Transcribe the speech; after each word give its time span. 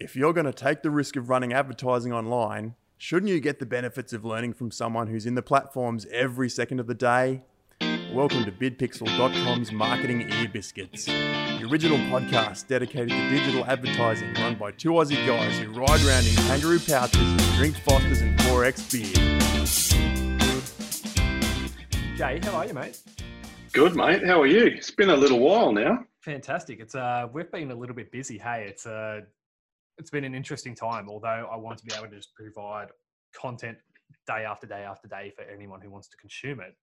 If 0.00 0.16
you're 0.16 0.32
going 0.32 0.46
to 0.46 0.52
take 0.52 0.82
the 0.82 0.90
risk 0.90 1.14
of 1.14 1.28
running 1.28 1.52
advertising 1.52 2.12
online, 2.12 2.74
shouldn't 2.98 3.30
you 3.30 3.38
get 3.38 3.60
the 3.60 3.66
benefits 3.66 4.12
of 4.12 4.24
learning 4.24 4.54
from 4.54 4.72
someone 4.72 5.06
who's 5.06 5.24
in 5.24 5.36
the 5.36 5.42
platforms 5.42 6.04
every 6.10 6.50
second 6.50 6.80
of 6.80 6.88
the 6.88 6.94
day? 6.94 7.42
Welcome 8.12 8.44
to 8.44 8.50
bidpixel.com's 8.50 9.70
Marketing 9.70 10.28
Ear 10.32 10.48
Biscuits, 10.52 11.04
the 11.04 11.68
original 11.70 11.98
podcast 11.98 12.66
dedicated 12.66 13.10
to 13.10 13.30
digital 13.30 13.64
advertising 13.66 14.34
run 14.34 14.56
by 14.56 14.72
two 14.72 14.90
Aussie 14.90 15.24
guys 15.28 15.56
who 15.58 15.70
ride 15.70 16.04
around 16.04 16.26
in 16.26 16.34
kangaroo 16.34 16.80
pouches 16.80 17.20
and 17.20 17.40
drink 17.54 17.76
Fosters 17.76 18.20
and 18.20 18.36
4X 18.40 18.90
beer. 18.90 19.14
Jay, 22.16 22.40
how 22.42 22.56
are 22.56 22.66
you, 22.66 22.74
mate? 22.74 23.00
Good, 23.72 23.94
mate. 23.94 24.26
How 24.26 24.40
are 24.42 24.46
you? 24.46 24.66
It's 24.66 24.90
been 24.90 25.10
a 25.10 25.16
little 25.16 25.38
while 25.38 25.72
now. 25.72 26.04
Fantastic. 26.20 26.80
It's 26.80 26.94
uh, 26.94 27.28
we've 27.32 27.50
been 27.50 27.70
a 27.70 27.74
little 27.74 27.94
bit 27.94 28.10
busy. 28.10 28.38
Hey, 28.38 28.66
it's 28.68 28.86
uh, 28.86 29.20
it's 29.98 30.10
been 30.10 30.24
an 30.24 30.34
interesting 30.34 30.74
time. 30.74 31.08
Although 31.08 31.48
I 31.50 31.56
want 31.56 31.78
to 31.78 31.84
be 31.84 31.94
able 31.94 32.08
to 32.08 32.16
just 32.16 32.34
provide 32.34 32.88
content 33.34 33.78
day 34.26 34.44
after 34.44 34.66
day 34.66 34.82
after 34.82 35.08
day 35.08 35.32
for 35.34 35.42
anyone 35.42 35.80
who 35.80 35.90
wants 35.90 36.08
to 36.08 36.16
consume 36.16 36.60
it. 36.60 36.74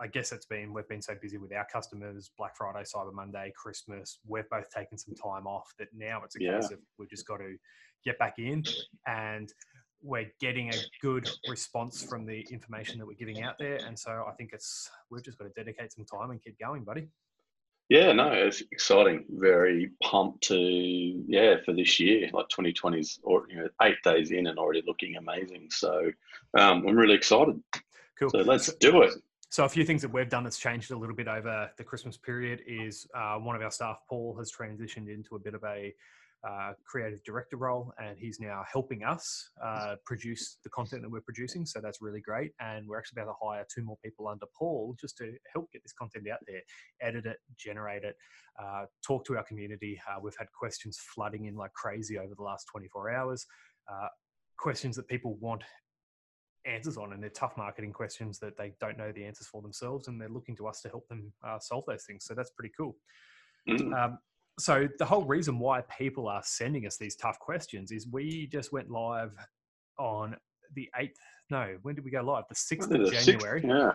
I 0.00 0.06
guess 0.06 0.30
it's 0.30 0.46
been 0.46 0.72
we've 0.72 0.88
been 0.88 1.02
so 1.02 1.14
busy 1.20 1.38
with 1.38 1.52
our 1.52 1.66
customers, 1.72 2.30
Black 2.38 2.56
Friday, 2.56 2.84
Cyber 2.84 3.12
Monday, 3.12 3.52
Christmas. 3.56 4.20
We've 4.26 4.48
both 4.48 4.70
taken 4.70 4.96
some 4.96 5.14
time 5.14 5.46
off 5.46 5.72
that 5.78 5.88
now 5.92 6.22
it's 6.24 6.36
a 6.36 6.42
yeah. 6.42 6.60
case 6.60 6.70
of 6.70 6.78
we've 6.98 7.10
just 7.10 7.26
got 7.26 7.38
to 7.38 7.56
get 8.04 8.18
back 8.18 8.38
in 8.38 8.62
and 9.06 9.52
we're 10.00 10.30
getting 10.40 10.68
a 10.68 10.76
good 11.02 11.28
response 11.48 12.04
from 12.04 12.24
the 12.24 12.46
information 12.52 12.98
that 12.98 13.06
we're 13.06 13.14
giving 13.14 13.42
out 13.42 13.56
there. 13.58 13.80
And 13.84 13.98
so 13.98 14.24
I 14.28 14.32
think 14.32 14.50
it's 14.52 14.88
we've 15.10 15.24
just 15.24 15.38
got 15.38 15.44
to 15.44 15.50
dedicate 15.50 15.92
some 15.92 16.04
time 16.04 16.30
and 16.30 16.42
keep 16.42 16.58
going, 16.60 16.84
buddy. 16.84 17.08
Yeah, 17.88 18.12
no, 18.12 18.30
it's 18.32 18.62
exciting. 18.70 19.24
Very 19.30 19.92
pumped 20.02 20.42
to 20.48 20.56
yeah 20.56 21.56
for 21.64 21.72
this 21.72 21.98
year. 21.98 22.28
Like 22.32 22.48
2020's 22.48 23.18
or 23.22 23.46
you 23.48 23.56
know 23.56 23.68
eight 23.82 23.96
days 24.04 24.30
in 24.30 24.46
and 24.46 24.58
already 24.58 24.82
looking 24.86 25.16
amazing. 25.16 25.68
So 25.70 26.10
um, 26.58 26.86
I'm 26.86 26.96
really 26.96 27.14
excited. 27.14 27.60
Cool. 28.18 28.30
So 28.30 28.38
let's 28.38 28.72
do 28.74 29.02
it. 29.02 29.14
So 29.50 29.64
a 29.64 29.68
few 29.68 29.84
things 29.84 30.02
that 30.02 30.12
we've 30.12 30.28
done 30.28 30.44
that's 30.44 30.58
changed 30.58 30.90
a 30.90 30.98
little 30.98 31.16
bit 31.16 31.28
over 31.28 31.70
the 31.78 31.84
Christmas 31.84 32.18
period 32.18 32.60
is 32.66 33.06
uh, 33.14 33.36
one 33.36 33.56
of 33.56 33.62
our 33.62 33.70
staff, 33.70 34.00
Paul, 34.06 34.36
has 34.36 34.52
transitioned 34.52 35.08
into 35.08 35.36
a 35.36 35.38
bit 35.38 35.54
of 35.54 35.64
a 35.64 35.94
uh, 36.46 36.72
creative 36.84 37.22
director 37.24 37.56
role, 37.56 37.92
and 37.98 38.16
he's 38.18 38.38
now 38.40 38.64
helping 38.70 39.02
us 39.02 39.50
uh, 39.62 39.96
produce 40.06 40.58
the 40.62 40.70
content 40.70 41.02
that 41.02 41.10
we're 41.10 41.20
producing. 41.20 41.66
So 41.66 41.80
that's 41.80 42.00
really 42.00 42.20
great. 42.20 42.52
And 42.60 42.86
we're 42.86 42.98
actually 42.98 43.22
about 43.22 43.32
to 43.32 43.46
hire 43.46 43.66
two 43.72 43.82
more 43.82 43.98
people 44.04 44.28
under 44.28 44.46
Paul 44.56 44.94
just 45.00 45.16
to 45.18 45.32
help 45.52 45.70
get 45.72 45.82
this 45.82 45.92
content 45.92 46.28
out 46.28 46.38
there, 46.46 46.60
edit 47.00 47.26
it, 47.26 47.38
generate 47.56 48.04
it, 48.04 48.16
uh, 48.62 48.84
talk 49.04 49.24
to 49.26 49.36
our 49.36 49.44
community. 49.44 50.00
Uh, 50.08 50.20
we've 50.22 50.36
had 50.38 50.48
questions 50.52 50.98
flooding 51.14 51.46
in 51.46 51.56
like 51.56 51.72
crazy 51.72 52.18
over 52.18 52.34
the 52.34 52.42
last 52.42 52.66
24 52.70 53.10
hours. 53.10 53.46
Uh, 53.90 54.08
questions 54.58 54.96
that 54.96 55.08
people 55.08 55.36
want 55.40 55.62
answers 56.66 56.96
on 56.96 57.12
and 57.12 57.22
they're 57.22 57.30
tough 57.30 57.56
marketing 57.56 57.92
questions 57.92 58.38
that 58.38 58.56
they 58.58 58.72
don't 58.80 58.98
know 58.98 59.10
the 59.12 59.24
answers 59.24 59.46
for 59.46 59.62
themselves 59.62 60.08
and 60.08 60.20
they're 60.20 60.28
looking 60.28 60.56
to 60.56 60.66
us 60.66 60.80
to 60.82 60.88
help 60.88 61.08
them 61.08 61.32
uh, 61.46 61.58
solve 61.58 61.84
those 61.86 62.04
things 62.04 62.24
so 62.24 62.34
that's 62.34 62.50
pretty 62.50 62.72
cool 62.76 62.94
mm. 63.68 63.94
um, 63.96 64.18
so 64.58 64.88
the 64.98 65.04
whole 65.04 65.24
reason 65.24 65.58
why 65.58 65.82
people 65.96 66.28
are 66.28 66.42
sending 66.44 66.86
us 66.86 66.96
these 66.96 67.16
tough 67.16 67.38
questions 67.38 67.90
is 67.92 68.06
we 68.10 68.46
just 68.48 68.72
went 68.72 68.90
live 68.90 69.32
on 69.98 70.36
the 70.74 70.88
8th 70.98 71.10
no 71.50 71.76
when 71.82 71.94
did 71.94 72.04
we 72.04 72.10
go 72.10 72.22
live? 72.22 72.44
The 72.48 72.54
6th 72.54 73.06
of 73.06 73.12
january. 73.12 73.62
6th, 73.62 73.68
yeah 73.68 73.92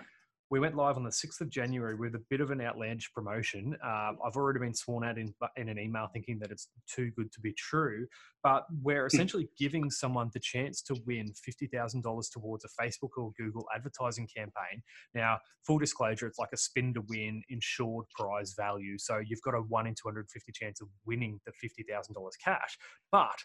we 0.50 0.60
went 0.60 0.76
live 0.76 0.98
on 0.98 1.04
the 1.04 1.10
6th 1.10 1.42
of 1.42 1.50
January 1.50 1.96
with 1.96 2.16
a 2.16 2.22
bit 2.30 2.42
of 2.42 2.52
an 2.52 2.62
outlandish 2.62 3.12
promotion. 3.14 3.76
Um, 3.84 4.18
I've 4.24 4.36
already 4.36 4.60
been 4.60 4.74
sworn 4.74 5.04
out 5.04 5.18
in, 5.18 5.34
in 5.58 5.70
an 5.70 5.80
email 5.80 6.08
thinking 6.14 6.38
that 6.40 6.52
it's 6.52 6.68
too 6.88 7.12
good 7.16 7.32
to 7.32 7.40
be 7.40 7.54
true, 7.54 8.06
but 8.44 8.66
we're 8.82 9.02
hmm. 9.02 9.16
essentially 9.16 9.50
giving 9.58 9.90
someone 9.90 10.30
the 10.34 10.40
chance 10.40 10.82
to 10.84 10.96
win 11.08 11.34
$50,000 11.50 12.32
towards 12.32 12.66
a 12.66 12.82
Facebook 12.82 13.10
or 13.18 13.32
Google 13.38 13.66
advertising 13.76 14.28
campaign. 14.28 14.84
Now, 15.16 15.40
full 15.66 15.80
disclosure, 15.80 16.28
it's 16.28 16.40
like 16.40 16.53
a 16.53 16.58
spin 16.58 16.94
to 16.94 17.03
win 17.08 17.42
insured 17.50 18.06
prize 18.16 18.53
value. 18.56 18.98
So 18.98 19.22
you've 19.26 19.42
got 19.42 19.56
a 19.56 19.62
1 19.62 19.88
in 19.88 19.96
250 19.96 20.52
chance 20.52 20.82
of 20.82 20.88
winning 21.06 21.40
the 21.46 21.52
$50,000 21.52 22.14
cash. 22.44 22.78
But 23.12 23.40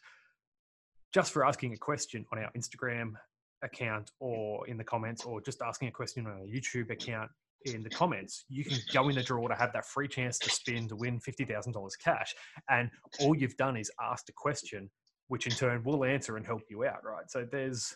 just 1.12 1.32
for 1.32 1.46
asking 1.46 1.72
a 1.72 1.78
question 1.78 2.26
on 2.32 2.38
our 2.38 2.50
Instagram 2.56 3.12
account 3.62 4.10
or 4.20 4.66
in 4.66 4.76
the 4.76 4.84
comments 4.84 5.24
or 5.24 5.40
just 5.40 5.62
asking 5.62 5.88
a 5.88 5.90
question 5.90 6.26
on 6.26 6.40
a 6.40 6.44
YouTube 6.44 6.90
account 6.90 7.30
in 7.64 7.82
the 7.82 7.90
comments, 7.90 8.44
you 8.48 8.64
can 8.64 8.78
go 8.92 9.08
in 9.08 9.16
the 9.16 9.22
draw 9.22 9.48
to 9.48 9.54
have 9.54 9.72
that 9.72 9.84
free 9.84 10.08
chance 10.08 10.38
to 10.38 10.50
spin 10.50 10.88
to 10.88 10.96
win 10.96 11.20
$50,000 11.20 11.90
cash. 12.02 12.34
And 12.70 12.90
all 13.20 13.36
you've 13.36 13.56
done 13.56 13.76
is 13.76 13.90
asked 14.00 14.28
a 14.28 14.32
question, 14.32 14.90
which 15.28 15.46
in 15.46 15.52
turn 15.52 15.82
will 15.84 16.04
answer 16.04 16.36
and 16.36 16.46
help 16.46 16.62
you 16.70 16.84
out, 16.84 17.04
right? 17.04 17.28
So 17.28 17.46
there's 17.50 17.94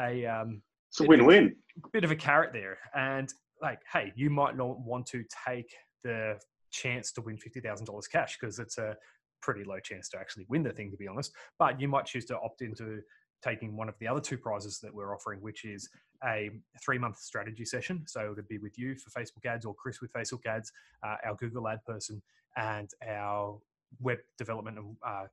a, 0.00 0.24
um, 0.26 0.62
it's 0.90 1.00
a 1.00 1.04
win-win. 1.04 1.54
Bit 1.92 2.04
of 2.04 2.10
a 2.10 2.16
carrot 2.16 2.52
there. 2.52 2.78
And 2.94 3.32
like, 3.60 3.80
hey, 3.92 4.12
you 4.16 4.30
might 4.30 4.56
not 4.56 4.80
want 4.80 5.06
to 5.08 5.24
take 5.46 5.70
the 6.02 6.38
chance 6.70 7.12
to 7.12 7.20
win 7.20 7.36
$50,000 7.36 8.10
cash 8.10 8.38
because 8.40 8.58
it's 8.58 8.78
a 8.78 8.96
pretty 9.42 9.64
low 9.64 9.78
chance 9.78 10.08
to 10.10 10.18
actually 10.18 10.46
win 10.48 10.62
the 10.62 10.72
thing, 10.72 10.90
to 10.90 10.96
be 10.96 11.08
honest. 11.08 11.32
But 11.58 11.80
you 11.80 11.88
might 11.88 12.06
choose 12.06 12.24
to 12.26 12.38
opt 12.38 12.62
into 12.62 13.00
taking 13.46 13.76
one 13.76 13.88
of 13.88 13.94
the 14.00 14.08
other 14.08 14.20
two 14.20 14.38
prizes 14.38 14.78
that 14.80 14.92
we're 14.92 15.14
offering, 15.14 15.40
which 15.40 15.64
is 15.64 15.88
a 16.24 16.50
three 16.84 16.98
month 16.98 17.18
strategy 17.18 17.64
session. 17.64 18.02
So 18.06 18.20
it 18.20 18.36
would 18.36 18.48
be 18.48 18.58
with 18.58 18.78
you 18.78 18.96
for 18.96 19.10
Facebook 19.10 19.46
ads 19.46 19.64
or 19.64 19.74
Chris 19.74 20.00
with 20.00 20.12
Facebook 20.12 20.46
ads, 20.46 20.72
uh, 21.06 21.16
our 21.24 21.34
Google 21.36 21.68
ad 21.68 21.80
person, 21.86 22.22
and 22.56 22.90
our 23.08 23.58
web 24.00 24.18
development 24.38 24.78
and 24.78 24.96
uh, 25.06 25.24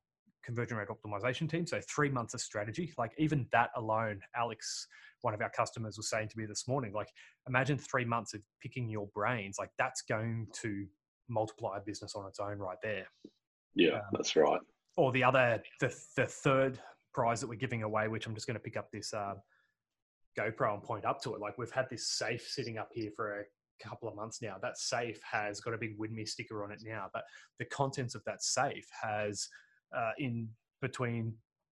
conversion 0.44 0.78
rate 0.78 0.90
optimization 0.90 1.50
team. 1.50 1.66
So 1.66 1.80
three 1.90 2.10
months 2.10 2.34
of 2.34 2.42
strategy. 2.42 2.94
Like 2.98 3.12
even 3.18 3.48
that 3.52 3.72
alone, 3.76 4.20
Alex, 4.36 4.88
one 5.22 5.34
of 5.34 5.42
our 5.42 5.50
customers, 5.50 5.98
was 5.98 6.10
saying 6.10 6.28
to 6.30 6.38
me 6.38 6.46
this 6.46 6.68
morning, 6.68 6.94
like 6.94 7.10
imagine 7.48 7.78
three 7.78 8.06
months 8.06 8.34
of 8.34 8.42
picking 8.62 8.90
your 8.90 9.08
brains. 9.16 9.56
Like 9.58 9.72
that's 9.78 10.02
going 10.02 10.48
to 10.62 10.86
multiply 11.30 11.78
a 11.78 11.82
business 11.82 12.14
on 12.16 12.28
its 12.28 12.40
own 12.40 12.60
right 12.60 12.78
there. 12.84 13.06
Yeah, 13.76 13.96
um, 13.96 14.02
that's 14.12 14.36
right. 14.36 14.60
Or 14.98 15.12
the 15.12 15.24
other, 15.24 15.64
the 15.80 15.96
the 16.16 16.26
third 16.26 16.80
prize 17.14 17.40
that 17.42 17.48
we're 17.48 17.56
giving 17.56 17.84
away, 17.84 18.08
which 18.08 18.26
I'm 18.26 18.34
just 18.34 18.48
going 18.48 18.56
to 18.56 18.64
pick 18.64 18.78
up 18.78 18.92
this 18.92 19.14
uh, 19.14 19.36
GoPro 20.38 20.74
and 20.74 20.84
point 20.84 21.06
up 21.06 21.22
to 21.24 21.36
it. 21.36 21.42
Like 21.42 21.58
we've 21.58 21.72
had 21.72 21.90
this 21.90 22.08
safe 22.08 22.48
sitting 22.48 22.78
up 22.78 22.90
here 22.92 23.12
for 23.16 23.42
a 23.42 23.44
couple 23.88 24.08
of 24.10 24.16
months 24.16 24.42
now. 24.42 24.58
That 24.62 24.78
safe 24.78 25.22
has 25.30 25.60
got 25.60 25.74
a 25.74 25.78
big 25.78 25.96
Win 25.98 26.16
Me 26.16 26.26
sticker 26.26 26.64
on 26.64 26.72
it 26.72 26.80
now, 26.84 27.10
but 27.14 27.24
the 27.60 27.66
contents 27.66 28.16
of 28.16 28.24
that 28.26 28.44
safe 28.44 28.88
has 29.02 29.48
uh, 29.96 30.12
in 30.18 30.50
between 30.82 31.34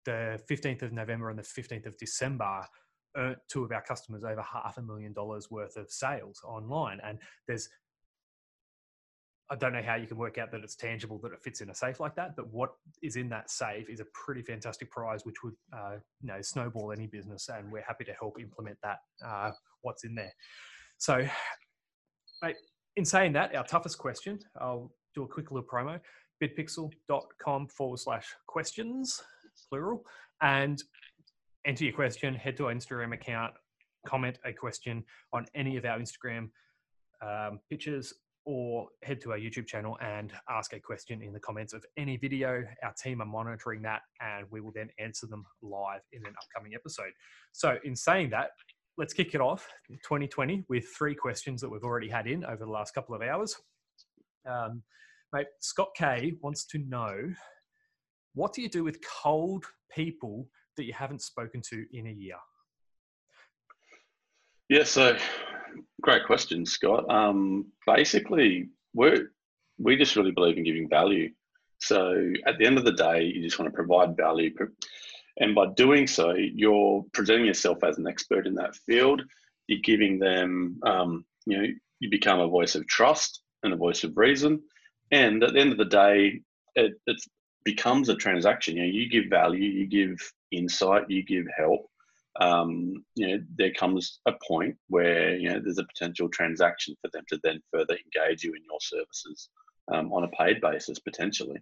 the 0.06 0.40
15th 0.50 0.84
of 0.84 0.94
November 0.94 1.30
and 1.30 1.38
the 1.38 1.44
15th 1.44 1.86
of 1.86 1.98
December 1.98 2.66
earned 3.18 3.38
two 3.50 3.64
of 3.64 3.72
our 3.72 3.82
customers 3.82 4.24
over 4.24 4.42
half 4.42 4.78
a 4.78 4.82
million 4.82 5.14
dollars 5.14 5.50
worth 5.50 5.78
of 5.78 5.90
sales 5.90 6.42
online. 6.46 7.00
And 7.04 7.20
there's 7.48 7.70
I 9.50 9.56
don't 9.56 9.74
know 9.74 9.82
how 9.82 9.96
you 9.96 10.08
can 10.08 10.18
work 10.18 10.40
out 10.40 10.52
that 10.52 10.62
it's 10.62 10.76
tangible 10.76 11.20
that 11.20 11.32
it 11.32 11.40
fits 11.44 11.62
in 11.62 11.70
a 11.70 11.76
safe 11.76 12.00
like 12.00 12.16
that, 12.16 12.36
but 12.36 12.52
what 12.52 12.72
is 13.04 13.16
in 13.16 13.30
that 13.30 13.52
safe 13.52 13.88
is 13.90 14.00
a 14.00 14.06
pretty 14.14 14.42
fantastic 14.42 14.90
prize, 14.90 15.24
which 15.24 15.44
would 15.44 15.54
uh, 15.72 15.98
you 16.22 16.28
know 16.28 16.42
snowball 16.42 16.92
any 16.92 17.06
business, 17.06 17.48
and 17.50 17.72
we're 17.72 17.84
happy 17.84 18.04
to 18.06 18.14
help 18.20 18.40
implement 18.40 18.78
that. 18.82 18.98
Uh, 19.24 19.52
what's 19.82 20.04
in 20.04 20.16
there? 20.16 20.34
So, 20.98 21.28
mate, 22.42 22.56
in 22.96 23.06
saying 23.06 23.34
that, 23.34 23.56
our 23.56 23.64
toughest 23.64 24.00
question, 24.00 24.40
I'll 24.60 24.92
do 25.14 25.24
a 25.24 25.28
quick 25.28 25.52
little 25.52 25.68
promo: 25.68 26.00
bidpixel.com 26.42 27.68
forward 27.68 28.00
slash 28.00 28.34
questions, 28.48 29.22
plural, 29.70 30.04
and 30.42 30.82
enter 31.68 31.84
your 31.84 31.94
question. 31.94 32.34
Head 32.34 32.58
to 32.58 32.66
our 32.66 32.74
Instagram 32.74 33.14
account, 33.14 33.54
comment 34.08 34.40
a 34.44 34.52
question 34.52 35.04
on 35.34 35.46
any 35.54 35.78
of 35.78 35.86
our 35.86 36.00
Instagram 36.00 36.50
um, 37.22 37.60
pictures 37.70 38.12
or 38.46 38.88
head 39.04 39.20
to 39.22 39.32
our 39.32 39.38
YouTube 39.38 39.68
channel 39.68 39.98
and 40.02 40.32
ask 40.50 40.74
a 40.74 40.80
question 40.80 41.22
in 41.22 41.34
the 41.34 41.40
comments 41.40 41.74
of 41.74 41.84
any 41.98 42.18
video. 42.18 42.64
Our 42.84 42.94
team 43.02 43.22
are 43.22 43.26
monitoring 43.26 43.82
that 43.84 44.02
and 44.22 44.46
we 44.52 44.62
will 44.62 44.72
then 44.74 44.90
answer 45.00 45.28
them 45.28 45.44
live 45.62 46.02
in 46.14 46.26
an 46.26 46.34
upcoming 46.42 46.76
episode. 46.76 47.12
So, 47.52 47.78
in 47.84 47.96
saying 47.96 48.30
that, 48.32 48.52
let's 48.98 49.14
kick 49.14 49.36
it 49.36 49.42
off 49.42 49.68
2020 49.90 50.66
with 50.70 50.86
three 50.98 51.16
questions 51.16 51.62
that 51.62 51.70
we've 51.70 51.84
already 51.84 52.10
had 52.10 52.28
in 52.28 52.46
over 52.46 52.64
the 52.64 52.72
last 52.72 52.94
couple 52.94 53.16
of 53.16 53.22
hours. 53.22 53.56
Um, 54.48 54.84
mate, 55.34 55.48
Scott 55.60 55.90
K 55.98 56.34
wants 56.42 56.66
to 56.68 56.78
know 56.78 57.34
what 58.36 58.54
do 58.54 58.62
you 58.62 58.70
do 58.70 58.84
with 58.84 59.00
cold 59.06 59.66
people 59.94 60.48
that 60.78 60.84
you 60.84 60.94
haven't 60.94 61.22
spoken 61.22 61.62
to 61.70 61.86
in 61.94 62.08
a 62.08 62.12
year? 62.12 62.36
Yeah, 64.70 64.84
so 64.84 65.18
great 66.02 66.26
question, 66.26 66.66
Scott. 66.66 67.10
Um, 67.10 67.68
basically, 67.86 68.70
we 68.94 69.20
we 69.78 69.98
just 69.98 70.16
really 70.16 70.32
believe 70.32 70.58
in 70.58 70.64
giving 70.64 70.90
value. 70.90 71.32
So 71.80 72.32
at 72.46 72.58
the 72.58 72.66
end 72.66 72.78
of 72.78 72.86
the 72.86 72.94
day, 72.94 73.24
you 73.24 73.42
just 73.42 73.60
want 73.60 73.72
to 73.72 73.76
provide 73.76 74.16
value, 74.16 74.52
and 75.38 75.54
by 75.54 75.68
doing 75.76 76.08
so, 76.08 76.34
you're 76.34 77.04
presenting 77.14 77.46
yourself 77.46 77.84
as 77.84 77.98
an 77.98 78.08
expert 78.08 78.48
in 78.48 78.56
that 78.56 78.76
field. 78.88 79.22
You're 79.68 79.82
giving 79.84 80.20
them, 80.20 80.80
um, 80.86 81.26
you 81.46 81.58
know, 81.58 81.68
you 82.00 82.10
become 82.10 82.40
a 82.40 82.48
voice 82.48 82.76
of 82.76 82.88
trust 82.88 83.42
and 83.64 83.74
a 83.74 83.78
voice 83.78 84.04
of 84.04 84.16
reason. 84.16 84.62
And 85.12 85.44
at 85.44 85.54
the 85.54 85.60
end 85.60 85.72
of 85.72 85.78
the 85.78 85.86
day, 85.86 86.42
it, 86.76 86.94
becomes 87.66 88.10
a 88.10 88.16
transaction. 88.16 88.78
You 88.78 88.84
know, 88.84 88.90
you 88.90 89.10
give 89.10 89.26
value, 89.30 89.68
you 89.68 89.88
give 89.88 90.18
insight, 90.52 91.10
you 91.10 91.24
give 91.24 91.46
help. 91.58 91.90
Um, 92.42 93.06
you 93.16 93.28
know, 93.28 93.44
there 93.58 93.72
comes 93.72 94.20
a 94.26 94.34
point 94.46 94.76
where 94.90 95.38
you 95.38 95.50
know 95.50 95.60
there's 95.60 95.78
a 95.78 95.86
potential 95.86 96.30
transaction 96.30 96.96
for 97.02 97.10
them 97.14 97.24
to 97.30 97.40
then 97.44 97.62
further 97.72 97.98
engage 98.06 98.44
you 98.44 98.54
in 98.54 98.62
your 98.70 98.80
services 98.82 99.50
um, 99.94 100.12
on 100.12 100.24
a 100.24 100.28
paid 100.30 100.62
basis 100.62 101.00
potentially. 101.00 101.62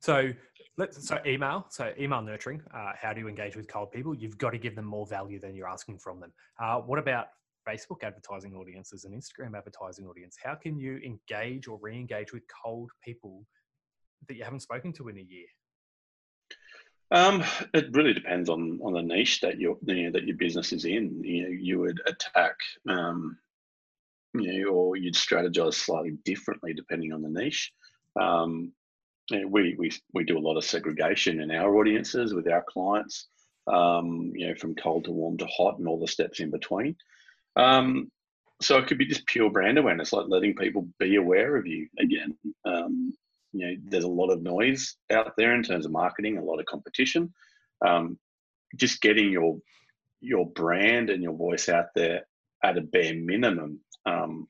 So 0.00 0.32
let's 0.76 1.06
so 1.06 1.18
email. 1.26 1.66
So 1.70 1.92
email 1.98 2.22
nurturing. 2.22 2.62
Uh, 2.74 2.92
how 3.00 3.12
do 3.12 3.20
you 3.20 3.28
engage 3.28 3.56
with 3.56 3.68
cold 3.68 3.92
people? 3.92 4.14
You've 4.14 4.38
got 4.38 4.50
to 4.50 4.58
give 4.58 4.74
them 4.74 4.84
more 4.84 5.06
value 5.06 5.38
than 5.38 5.54
you're 5.54 5.68
asking 5.68 5.98
from 5.98 6.20
them. 6.20 6.32
Uh, 6.60 6.78
what 6.78 6.98
about 6.98 7.26
Facebook 7.68 8.02
advertising 8.02 8.54
audiences 8.54 9.04
and 9.04 9.14
Instagram 9.14 9.56
advertising 9.56 10.06
audience? 10.06 10.36
How 10.42 10.54
can 10.54 10.76
you 10.76 10.98
engage 11.04 11.68
or 11.68 11.78
re-engage 11.80 12.32
with 12.32 12.42
cold 12.64 12.90
people 13.04 13.44
that 14.28 14.36
you 14.36 14.44
haven't 14.44 14.60
spoken 14.60 14.92
to 14.94 15.08
in 15.08 15.18
a 15.18 15.22
year? 15.22 15.46
Um, 17.12 17.44
it 17.74 17.92
really 17.92 18.14
depends 18.14 18.48
on 18.48 18.80
on 18.82 18.94
the 18.94 19.02
niche 19.02 19.42
that 19.42 19.60
your 19.60 19.76
you 19.84 20.04
know, 20.04 20.12
that 20.12 20.26
your 20.26 20.36
business 20.36 20.72
is 20.72 20.86
in. 20.86 21.22
You 21.22 21.42
know, 21.42 21.48
you 21.50 21.78
would 21.80 22.00
attack, 22.06 22.56
um, 22.88 23.36
you 24.32 24.64
know, 24.64 24.70
or 24.70 24.96
you'd 24.96 25.14
strategize 25.14 25.74
slightly 25.74 26.12
differently 26.24 26.72
depending 26.72 27.12
on 27.12 27.20
the 27.20 27.28
niche. 27.28 27.70
Um, 28.18 28.72
you 29.30 29.42
know, 29.42 29.46
we 29.46 29.76
we 29.78 29.92
we 30.14 30.24
do 30.24 30.38
a 30.38 30.40
lot 30.40 30.56
of 30.56 30.64
segregation 30.64 31.40
in 31.40 31.50
our 31.50 31.76
audiences 31.76 32.32
with 32.32 32.48
our 32.48 32.64
clients. 32.66 33.28
Um, 33.66 34.32
you 34.34 34.48
know, 34.48 34.54
from 34.54 34.74
cold 34.74 35.04
to 35.04 35.12
warm 35.12 35.36
to 35.36 35.46
hot, 35.46 35.78
and 35.78 35.86
all 35.86 36.00
the 36.00 36.08
steps 36.08 36.40
in 36.40 36.50
between. 36.50 36.96
Um, 37.56 38.10
so 38.62 38.78
it 38.78 38.86
could 38.86 38.98
be 38.98 39.06
just 39.06 39.26
pure 39.26 39.50
brand 39.50 39.76
awareness, 39.78 40.12
like 40.12 40.26
letting 40.28 40.56
people 40.56 40.88
be 40.98 41.16
aware 41.16 41.56
of 41.56 41.66
you 41.66 41.88
again. 41.98 42.36
Um, 42.64 43.12
you 43.52 43.66
know, 43.66 43.74
there's 43.84 44.04
a 44.04 44.08
lot 44.08 44.30
of 44.30 44.42
noise 44.42 44.96
out 45.12 45.32
there 45.36 45.54
in 45.54 45.62
terms 45.62 45.86
of 45.86 45.92
marketing, 45.92 46.38
a 46.38 46.44
lot 46.44 46.58
of 46.58 46.66
competition. 46.66 47.32
Um, 47.86 48.18
just 48.76 49.00
getting 49.02 49.30
your 49.30 49.58
your 50.20 50.46
brand 50.50 51.10
and 51.10 51.22
your 51.22 51.34
voice 51.34 51.68
out 51.68 51.86
there 51.94 52.22
at 52.62 52.78
a 52.78 52.80
bare 52.80 53.14
minimum 53.14 53.80
um, 54.06 54.48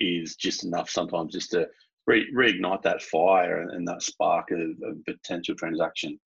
is 0.00 0.36
just 0.36 0.64
enough 0.64 0.90
sometimes 0.90 1.32
just 1.32 1.50
to 1.50 1.66
re- 2.06 2.30
reignite 2.34 2.82
that 2.82 3.02
fire 3.02 3.62
and, 3.62 3.88
that 3.88 4.02
spark 4.02 4.50
of, 4.50 4.60
of, 4.82 5.04
potential 5.06 5.54
transaction. 5.54 6.20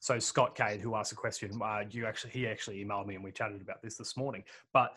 So 0.00 0.18
Scott 0.18 0.56
Cade, 0.56 0.80
who 0.80 0.96
asked 0.96 1.12
a 1.12 1.14
question, 1.14 1.60
uh, 1.62 1.84
you 1.88 2.06
actually 2.06 2.32
he 2.32 2.46
actually 2.46 2.84
emailed 2.84 3.06
me 3.06 3.14
and 3.14 3.24
we 3.24 3.30
chatted 3.30 3.62
about 3.62 3.82
this 3.82 3.96
this 3.96 4.16
morning. 4.16 4.42
But 4.72 4.96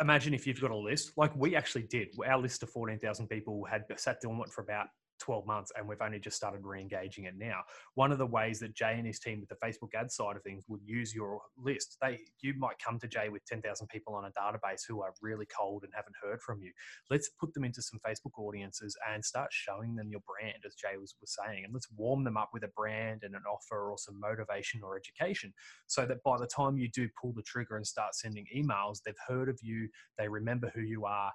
imagine 0.00 0.34
if 0.34 0.46
you've 0.46 0.60
got 0.60 0.70
a 0.70 0.76
list 0.76 1.12
like 1.16 1.34
we 1.34 1.56
actually 1.56 1.84
did. 1.84 2.08
Our 2.24 2.38
list 2.38 2.62
of 2.62 2.70
fourteen 2.70 2.98
thousand 2.98 3.28
people 3.28 3.64
had 3.64 3.84
sat 3.96 4.20
dormant 4.20 4.52
for 4.52 4.60
about 4.60 4.88
12 5.22 5.46
months 5.46 5.70
and 5.76 5.86
we've 5.86 6.02
only 6.02 6.18
just 6.18 6.36
started 6.36 6.60
re-engaging 6.64 7.24
it 7.24 7.34
now. 7.38 7.60
One 7.94 8.10
of 8.10 8.18
the 8.18 8.26
ways 8.26 8.58
that 8.58 8.74
jay 8.74 8.94
and 8.98 9.06
his 9.06 9.20
team 9.20 9.40
with 9.40 9.48
the 9.48 9.66
facebook 9.66 9.94
ad 9.94 10.10
side 10.10 10.36
of 10.36 10.42
things 10.42 10.64
would 10.68 10.80
use 10.84 11.14
your 11.14 11.40
list 11.56 11.96
they 12.02 12.18
you 12.40 12.54
might 12.58 12.76
come 12.84 12.98
to 12.98 13.06
jay 13.06 13.28
with 13.28 13.44
10,000 13.46 13.86
people 13.86 14.14
on 14.14 14.24
a 14.24 14.30
database 14.30 14.82
who 14.86 15.00
are 15.00 15.14
really 15.22 15.46
cold 15.46 15.84
and 15.84 15.92
haven't 15.94 16.16
heard 16.20 16.42
from 16.42 16.60
you. 16.60 16.72
Let's 17.08 17.28
put 17.28 17.54
them 17.54 17.64
into 17.64 17.80
some 17.82 18.00
facebook 18.04 18.36
audiences 18.36 18.96
and 19.12 19.24
start 19.24 19.50
showing 19.52 19.94
them 19.94 20.08
your 20.10 20.22
brand 20.26 20.64
as 20.66 20.74
jay 20.74 20.96
was, 21.00 21.14
was 21.20 21.36
saying 21.40 21.64
and 21.64 21.72
let's 21.72 21.88
warm 21.96 22.24
them 22.24 22.36
up 22.36 22.50
with 22.52 22.64
a 22.64 22.72
brand 22.76 23.22
and 23.22 23.36
an 23.36 23.42
offer 23.48 23.90
or 23.90 23.98
some 23.98 24.18
motivation 24.18 24.80
or 24.82 24.96
education 24.96 25.52
so 25.86 26.04
that 26.04 26.22
by 26.24 26.36
the 26.36 26.48
time 26.48 26.76
you 26.76 26.88
do 26.88 27.08
pull 27.20 27.32
the 27.32 27.42
trigger 27.42 27.76
and 27.76 27.86
start 27.86 28.16
sending 28.16 28.46
emails 28.54 28.98
they've 29.04 29.14
heard 29.28 29.48
of 29.48 29.58
you 29.62 29.88
they 30.18 30.28
remember 30.28 30.72
who 30.74 30.80
you 30.80 31.04
are 31.04 31.32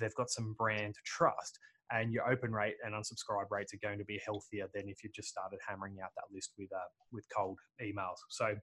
they've 0.00 0.14
got 0.14 0.28
some 0.30 0.54
brand 0.58 0.96
trust 1.04 1.58
and 1.90 2.12
your 2.12 2.30
open 2.30 2.52
rate 2.52 2.74
and 2.84 2.94
unsubscribe 2.94 3.50
rates 3.50 3.72
are 3.74 3.86
going 3.86 3.98
to 3.98 4.04
be 4.04 4.20
healthier 4.24 4.68
than 4.74 4.88
if 4.88 5.02
you 5.02 5.10
just 5.14 5.28
started 5.28 5.58
hammering 5.66 5.96
out 6.02 6.10
that 6.16 6.32
list 6.32 6.52
with 6.58 6.72
uh, 6.72 6.88
with 7.12 7.24
cold 7.34 7.58
emails. 7.82 8.16
So 8.30 8.54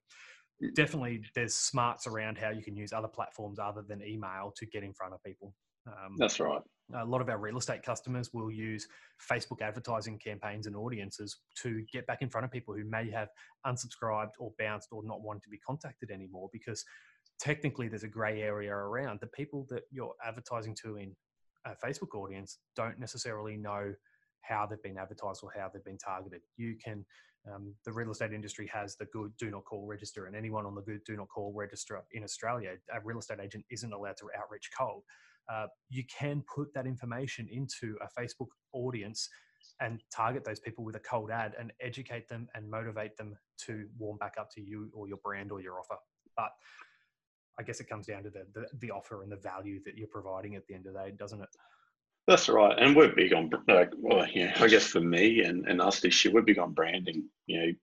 definitely 0.75 1.22
there's 1.36 1.56
smarts 1.56 2.07
around 2.07 2.38
how 2.38 2.50
you 2.50 2.63
can 2.63 2.75
use 2.75 2.94
other 2.94 3.07
platforms 3.07 3.60
other 3.60 3.83
than 3.88 4.01
email 4.01 4.54
to 4.57 4.66
get 4.66 4.83
in 4.83 4.94
front 4.94 5.13
of 5.13 5.24
people. 5.24 5.54
Um, 5.88 6.16
That's 6.18 6.39
right. 6.39 6.62
A 6.95 7.06
lot 7.06 7.22
of 7.22 7.30
our 7.30 7.39
real 7.39 7.57
estate 7.57 7.81
customers 7.83 8.30
will 8.31 8.51
use 8.51 8.88
Facebook 9.31 9.62
advertising 9.62 10.19
campaigns 10.24 10.68
and 10.68 10.75
audiences 10.75 11.39
to 11.63 11.83
get 11.92 12.06
back 12.06 12.22
in 12.22 12.30
front 12.30 12.45
of 12.45 12.51
people 12.51 12.75
who 12.75 12.86
may 12.86 13.10
have 13.10 13.27
unsubscribed 13.66 14.31
or 14.39 14.51
bounced 14.60 14.89
or 14.92 15.01
not 15.04 15.22
wanted 15.22 15.42
to 15.44 15.50
be 15.50 15.57
contacted 15.66 16.12
anymore 16.12 16.50
because 16.54 16.83
technically 17.39 17.88
there's 17.88 18.04
a 18.04 18.07
gray 18.07 18.42
area 18.42 18.72
around 18.72 19.19
the 19.19 19.27
people 19.27 19.66
that 19.69 19.83
you're 19.92 20.13
advertising 20.25 20.75
to 20.83 20.98
in 20.98 21.16
a 21.65 21.75
Facebook 21.85 22.15
audience 22.15 22.59
don't 22.75 23.00
necessarily 23.00 23.57
know 23.57 23.94
how 24.41 24.65
they've 24.65 24.81
been 24.83 24.97
advertised 24.97 25.41
or 25.44 25.51
how 25.57 25.69
they've 25.73 25.83
been 25.83 25.97
targeted. 25.97 26.41
You 26.57 26.75
can, 26.83 27.03
um, 27.51 27.73
the 27.83 27.91
real 27.91 28.12
estate 28.12 28.31
industry 28.31 28.69
has 28.71 28.95
the 28.95 29.06
good 29.06 29.31
do 29.38 29.50
not 29.50 29.65
call 29.65 29.85
register, 29.85 30.25
and 30.27 30.35
anyone 30.35 30.65
on 30.65 30.75
the 30.75 30.81
good 30.81 31.03
do 31.06 31.15
not 31.15 31.29
call 31.29 31.53
register 31.53 32.01
in 32.12 32.23
Australia, 32.23 32.73
a 32.94 33.00
real 33.03 33.19
estate 33.19 33.39
agent 33.41 33.65
isn't 33.71 33.94
allowed 33.94 34.17
to 34.17 34.29
outreach 34.38 34.69
cold. 34.77 35.03
Uh, 35.51 35.67
you 35.89 36.03
can 36.06 36.44
put 36.53 36.73
that 36.73 36.88
information 36.88 37.47
into 37.51 37.95
a 38.01 38.19
Facebook 38.19 38.47
audience 38.73 39.29
and 39.79 40.01
target 40.15 40.44
those 40.44 40.59
people 40.59 40.83
with 40.83 40.95
a 40.95 41.00
cold 41.00 41.31
ad 41.31 41.53
and 41.59 41.71
educate 41.81 42.27
them 42.27 42.47
and 42.56 42.69
motivate 42.69 43.17
them 43.17 43.35
to 43.57 43.88
warm 43.97 44.17
back 44.17 44.35
up 44.39 44.50
to 44.51 44.62
you 44.62 44.89
or 44.94 45.07
your 45.07 45.17
brand 45.17 45.51
or 45.51 45.62
your 45.62 45.79
offer. 45.79 45.97
But 46.38 46.51
I 47.59 47.63
guess 47.63 47.79
it 47.79 47.89
comes 47.89 48.07
down 48.07 48.23
to 48.23 48.29
the, 48.29 48.45
the, 48.53 48.67
the 48.79 48.91
offer 48.91 49.23
and 49.23 49.31
the 49.31 49.37
value 49.37 49.79
that 49.85 49.97
you're 49.97 50.07
providing 50.07 50.55
at 50.55 50.67
the 50.67 50.75
end 50.75 50.87
of 50.87 50.93
the 50.93 50.99
day, 50.99 51.13
doesn't 51.17 51.41
it? 51.41 51.49
That's 52.27 52.49
right, 52.49 52.75
and 52.79 52.95
we're 52.95 53.13
big 53.13 53.33
on 53.33 53.51
like, 53.67 53.91
well, 53.97 54.25
know, 54.35 54.51
I 54.59 54.67
guess 54.67 54.87
for 54.87 54.99
me 54.99 55.41
and, 55.41 55.67
and 55.67 55.79
us 55.79 55.99
this 55.99 56.25
year, 56.25 56.33
we're 56.33 56.41
big 56.41 56.57
on 56.57 56.73
branding. 56.73 57.25
You 57.45 57.59
know, 57.59 57.73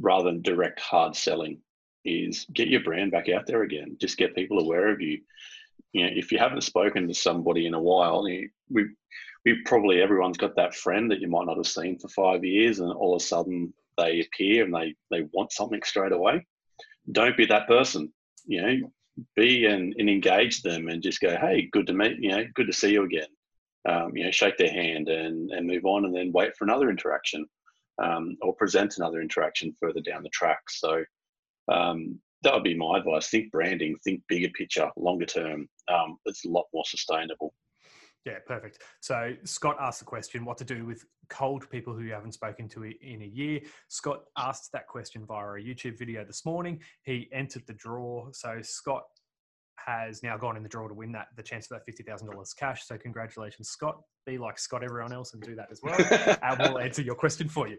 rather 0.00 0.24
than 0.24 0.42
direct 0.42 0.78
hard 0.78 1.16
selling, 1.16 1.60
is 2.04 2.46
get 2.54 2.68
your 2.68 2.82
brand 2.82 3.10
back 3.10 3.28
out 3.28 3.46
there 3.46 3.62
again. 3.62 3.96
Just 4.00 4.16
get 4.16 4.36
people 4.36 4.60
aware 4.60 4.88
of 4.88 5.00
you. 5.00 5.18
You 5.92 6.04
know, 6.04 6.10
if 6.14 6.30
you 6.30 6.38
haven't 6.38 6.62
spoken 6.62 7.08
to 7.08 7.14
somebody 7.14 7.66
in 7.66 7.74
a 7.74 7.80
while, 7.80 8.28
you, 8.28 8.48
we 8.70 8.86
we 9.44 9.62
probably 9.64 10.00
everyone's 10.00 10.38
got 10.38 10.54
that 10.56 10.74
friend 10.74 11.10
that 11.10 11.20
you 11.20 11.28
might 11.28 11.46
not 11.46 11.56
have 11.56 11.66
seen 11.66 11.98
for 11.98 12.08
five 12.08 12.44
years, 12.44 12.78
and 12.78 12.92
all 12.92 13.16
of 13.16 13.22
a 13.22 13.24
sudden 13.24 13.74
they 13.96 14.20
appear 14.20 14.64
and 14.64 14.74
they 14.74 14.94
they 15.10 15.26
want 15.32 15.52
something 15.52 15.80
straight 15.84 16.12
away. 16.12 16.46
Don't 17.10 17.36
be 17.36 17.46
that 17.46 17.66
person. 17.66 18.12
You 18.46 18.62
know, 18.62 18.92
be 19.36 19.66
and, 19.66 19.94
and 19.98 20.08
engage 20.08 20.62
them 20.62 20.88
and 20.88 21.02
just 21.02 21.20
go, 21.20 21.36
hey, 21.36 21.68
good 21.72 21.86
to 21.86 21.92
meet 21.92 22.18
you 22.20 22.30
know, 22.30 22.44
good 22.54 22.66
to 22.66 22.72
see 22.72 22.92
you 22.92 23.04
again. 23.04 23.28
Um, 23.88 24.16
you 24.16 24.24
know, 24.24 24.30
shake 24.30 24.58
their 24.58 24.70
hand 24.70 25.08
and, 25.08 25.50
and 25.50 25.66
move 25.66 25.84
on 25.84 26.04
and 26.04 26.14
then 26.14 26.32
wait 26.32 26.56
for 26.56 26.64
another 26.64 26.90
interaction 26.90 27.46
um, 28.02 28.36
or 28.42 28.54
present 28.54 28.94
another 28.98 29.20
interaction 29.20 29.74
further 29.80 30.00
down 30.00 30.22
the 30.22 30.28
track. 30.30 30.60
So 30.68 31.04
um, 31.72 32.18
that 32.42 32.54
would 32.54 32.64
be 32.64 32.76
my 32.76 32.98
advice. 32.98 33.28
Think 33.28 33.50
branding, 33.50 33.96
think 34.04 34.22
bigger 34.28 34.50
picture, 34.50 34.90
longer 34.96 35.26
term. 35.26 35.68
Um, 35.88 36.18
it's 36.26 36.44
a 36.44 36.50
lot 36.50 36.66
more 36.72 36.84
sustainable. 36.86 37.54
Yeah, 38.26 38.38
perfect. 38.46 38.82
So 39.00 39.32
Scott 39.44 39.76
asked 39.80 40.00
the 40.00 40.04
question 40.04 40.44
what 40.44 40.58
to 40.58 40.64
do 40.64 40.84
with 40.84 41.04
cold 41.30 41.68
people 41.70 41.94
who 41.94 42.02
you 42.02 42.12
haven't 42.12 42.32
spoken 42.32 42.68
to 42.70 42.82
in 42.84 43.22
a 43.22 43.26
year. 43.26 43.60
Scott 43.88 44.24
asked 44.36 44.70
that 44.72 44.86
question 44.86 45.24
via 45.24 45.46
a 45.46 45.62
YouTube 45.62 45.98
video 45.98 46.24
this 46.24 46.44
morning. 46.44 46.80
He 47.02 47.28
entered 47.32 47.62
the 47.66 47.72
draw. 47.74 48.28
So 48.32 48.58
Scott 48.60 49.04
has 49.84 50.22
now 50.22 50.36
gone 50.36 50.56
in 50.56 50.62
the 50.62 50.68
draw 50.68 50.88
to 50.88 50.94
win 50.94 51.12
that 51.12 51.28
the 51.36 51.42
chance 51.42 51.66
for 51.66 51.74
that 51.74 51.84
fifty 51.84 52.02
thousand 52.02 52.30
dollars 52.30 52.54
cash. 52.54 52.86
So 52.86 52.96
congratulations, 52.98 53.68
Scott. 53.68 54.00
Be 54.26 54.38
like 54.38 54.58
Scott, 54.58 54.82
everyone 54.82 55.12
else, 55.12 55.34
and 55.34 55.42
do 55.42 55.54
that 55.54 55.68
as 55.70 55.80
well. 55.82 55.96
and 55.98 56.38
uh, 56.42 56.56
we'll 56.58 56.78
answer 56.78 57.02
your 57.02 57.14
question 57.14 57.48
for 57.48 57.68
you. 57.68 57.78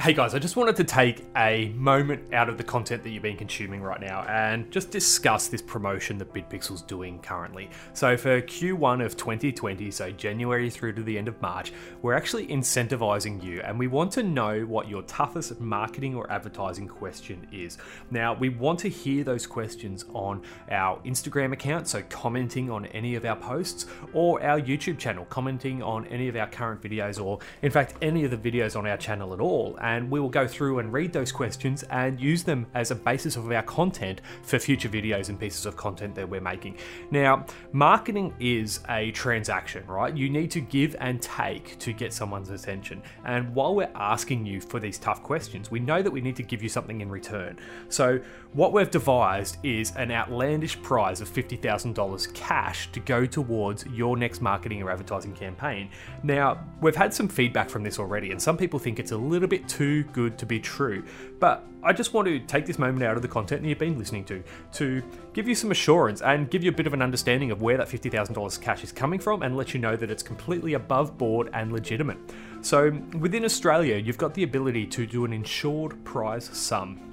Hey 0.00 0.12
guys, 0.12 0.32
I 0.32 0.38
just 0.38 0.54
wanted 0.54 0.76
to 0.76 0.84
take 0.84 1.24
a 1.36 1.70
moment 1.70 2.32
out 2.32 2.48
of 2.48 2.56
the 2.56 2.62
content 2.62 3.02
that 3.02 3.10
you've 3.10 3.24
been 3.24 3.36
consuming 3.36 3.82
right 3.82 4.00
now 4.00 4.22
and 4.28 4.70
just 4.70 4.92
discuss 4.92 5.48
this 5.48 5.60
promotion 5.60 6.18
that 6.18 6.32
BidPixel's 6.32 6.82
doing 6.82 7.18
currently. 7.18 7.68
So 7.94 8.16
for 8.16 8.40
Q1 8.40 9.04
of 9.04 9.16
2020, 9.16 9.90
so 9.90 10.12
January 10.12 10.70
through 10.70 10.92
to 10.92 11.02
the 11.02 11.18
end 11.18 11.26
of 11.26 11.42
March, 11.42 11.72
we're 12.00 12.14
actually 12.14 12.46
incentivizing 12.46 13.42
you 13.42 13.60
and 13.62 13.76
we 13.76 13.88
want 13.88 14.12
to 14.12 14.22
know 14.22 14.60
what 14.60 14.88
your 14.88 15.02
toughest 15.02 15.58
marketing 15.58 16.14
or 16.14 16.30
advertising 16.30 16.86
question 16.86 17.48
is. 17.50 17.76
Now, 18.12 18.34
we 18.34 18.50
want 18.50 18.78
to 18.80 18.88
hear 18.88 19.24
those 19.24 19.48
questions 19.48 20.04
on 20.14 20.42
our 20.70 21.00
Instagram 21.00 21.52
account, 21.52 21.88
so 21.88 22.04
commenting 22.08 22.70
on 22.70 22.86
any 22.86 23.16
of 23.16 23.24
our 23.24 23.34
posts, 23.34 23.86
or 24.12 24.40
our 24.44 24.60
YouTube 24.60 24.98
channel, 24.98 25.24
commenting 25.24 25.82
on 25.82 26.06
any 26.06 26.28
of 26.28 26.36
our 26.36 26.46
current 26.46 26.80
videos, 26.80 27.20
or 27.20 27.40
in 27.62 27.72
fact, 27.72 27.94
any 28.00 28.22
of 28.22 28.30
the 28.30 28.36
videos 28.36 28.78
on 28.78 28.86
our 28.86 28.96
channel 28.96 29.34
at 29.34 29.40
all 29.40 29.76
and 29.88 30.10
we 30.10 30.20
will 30.20 30.28
go 30.28 30.46
through 30.46 30.80
and 30.80 30.92
read 30.92 31.12
those 31.12 31.32
questions 31.32 31.82
and 31.84 32.20
use 32.20 32.42
them 32.42 32.66
as 32.74 32.90
a 32.90 32.94
basis 32.94 33.36
of 33.36 33.50
our 33.50 33.62
content 33.62 34.20
for 34.42 34.58
future 34.58 34.88
videos 34.88 35.30
and 35.30 35.40
pieces 35.40 35.64
of 35.64 35.76
content 35.76 36.14
that 36.14 36.28
we're 36.28 36.42
making. 36.42 36.76
Now, 37.10 37.46
marketing 37.72 38.34
is 38.38 38.80
a 38.90 39.10
transaction, 39.12 39.86
right? 39.86 40.14
You 40.14 40.28
need 40.28 40.50
to 40.50 40.60
give 40.60 40.94
and 41.00 41.22
take 41.22 41.78
to 41.78 41.94
get 41.94 42.12
someone's 42.12 42.50
attention. 42.50 43.02
And 43.24 43.54
while 43.54 43.74
we're 43.74 43.90
asking 43.94 44.44
you 44.44 44.60
for 44.60 44.78
these 44.78 44.98
tough 44.98 45.22
questions, 45.22 45.70
we 45.70 45.80
know 45.80 46.02
that 46.02 46.10
we 46.10 46.20
need 46.20 46.36
to 46.36 46.42
give 46.42 46.62
you 46.62 46.68
something 46.68 47.00
in 47.00 47.08
return. 47.08 47.58
So, 47.88 48.20
what 48.54 48.72
we've 48.72 48.90
devised 48.90 49.58
is 49.62 49.94
an 49.96 50.10
outlandish 50.10 50.80
prize 50.80 51.20
of 51.20 51.28
$50,000 51.28 52.34
cash 52.34 52.90
to 52.92 53.00
go 53.00 53.26
towards 53.26 53.84
your 53.86 54.16
next 54.16 54.40
marketing 54.40 54.82
or 54.82 54.90
advertising 54.90 55.34
campaign. 55.34 55.90
Now, 56.22 56.64
we've 56.80 56.96
had 56.96 57.12
some 57.12 57.28
feedback 57.28 57.68
from 57.68 57.82
this 57.82 57.98
already, 57.98 58.30
and 58.30 58.40
some 58.40 58.56
people 58.56 58.78
think 58.78 58.98
it's 58.98 59.12
a 59.12 59.16
little 59.16 59.48
bit 59.48 59.68
too 59.68 60.04
good 60.04 60.38
to 60.38 60.46
be 60.46 60.58
true. 60.60 61.04
But 61.38 61.62
I 61.82 61.92
just 61.92 62.14
want 62.14 62.26
to 62.26 62.38
take 62.40 62.64
this 62.64 62.78
moment 62.78 63.02
out 63.02 63.16
of 63.16 63.22
the 63.22 63.28
content 63.28 63.62
that 63.62 63.68
you've 63.68 63.78
been 63.78 63.98
listening 63.98 64.24
to 64.24 64.42
to 64.72 65.02
give 65.34 65.46
you 65.46 65.54
some 65.54 65.70
assurance 65.70 66.22
and 66.22 66.50
give 66.50 66.64
you 66.64 66.70
a 66.70 66.74
bit 66.74 66.86
of 66.86 66.94
an 66.94 67.02
understanding 67.02 67.50
of 67.50 67.60
where 67.60 67.76
that 67.76 67.88
$50,000 67.88 68.60
cash 68.62 68.82
is 68.82 68.92
coming 68.92 69.20
from 69.20 69.42
and 69.42 69.58
let 69.58 69.74
you 69.74 69.80
know 69.80 69.94
that 69.94 70.10
it's 70.10 70.22
completely 70.22 70.72
above 70.72 71.18
board 71.18 71.50
and 71.52 71.70
legitimate. 71.70 72.16
So, 72.62 72.90
within 73.18 73.44
Australia, 73.44 73.96
you've 73.96 74.18
got 74.18 74.32
the 74.32 74.42
ability 74.42 74.86
to 74.86 75.06
do 75.06 75.26
an 75.26 75.34
insured 75.34 76.02
prize 76.04 76.44
sum. 76.44 77.07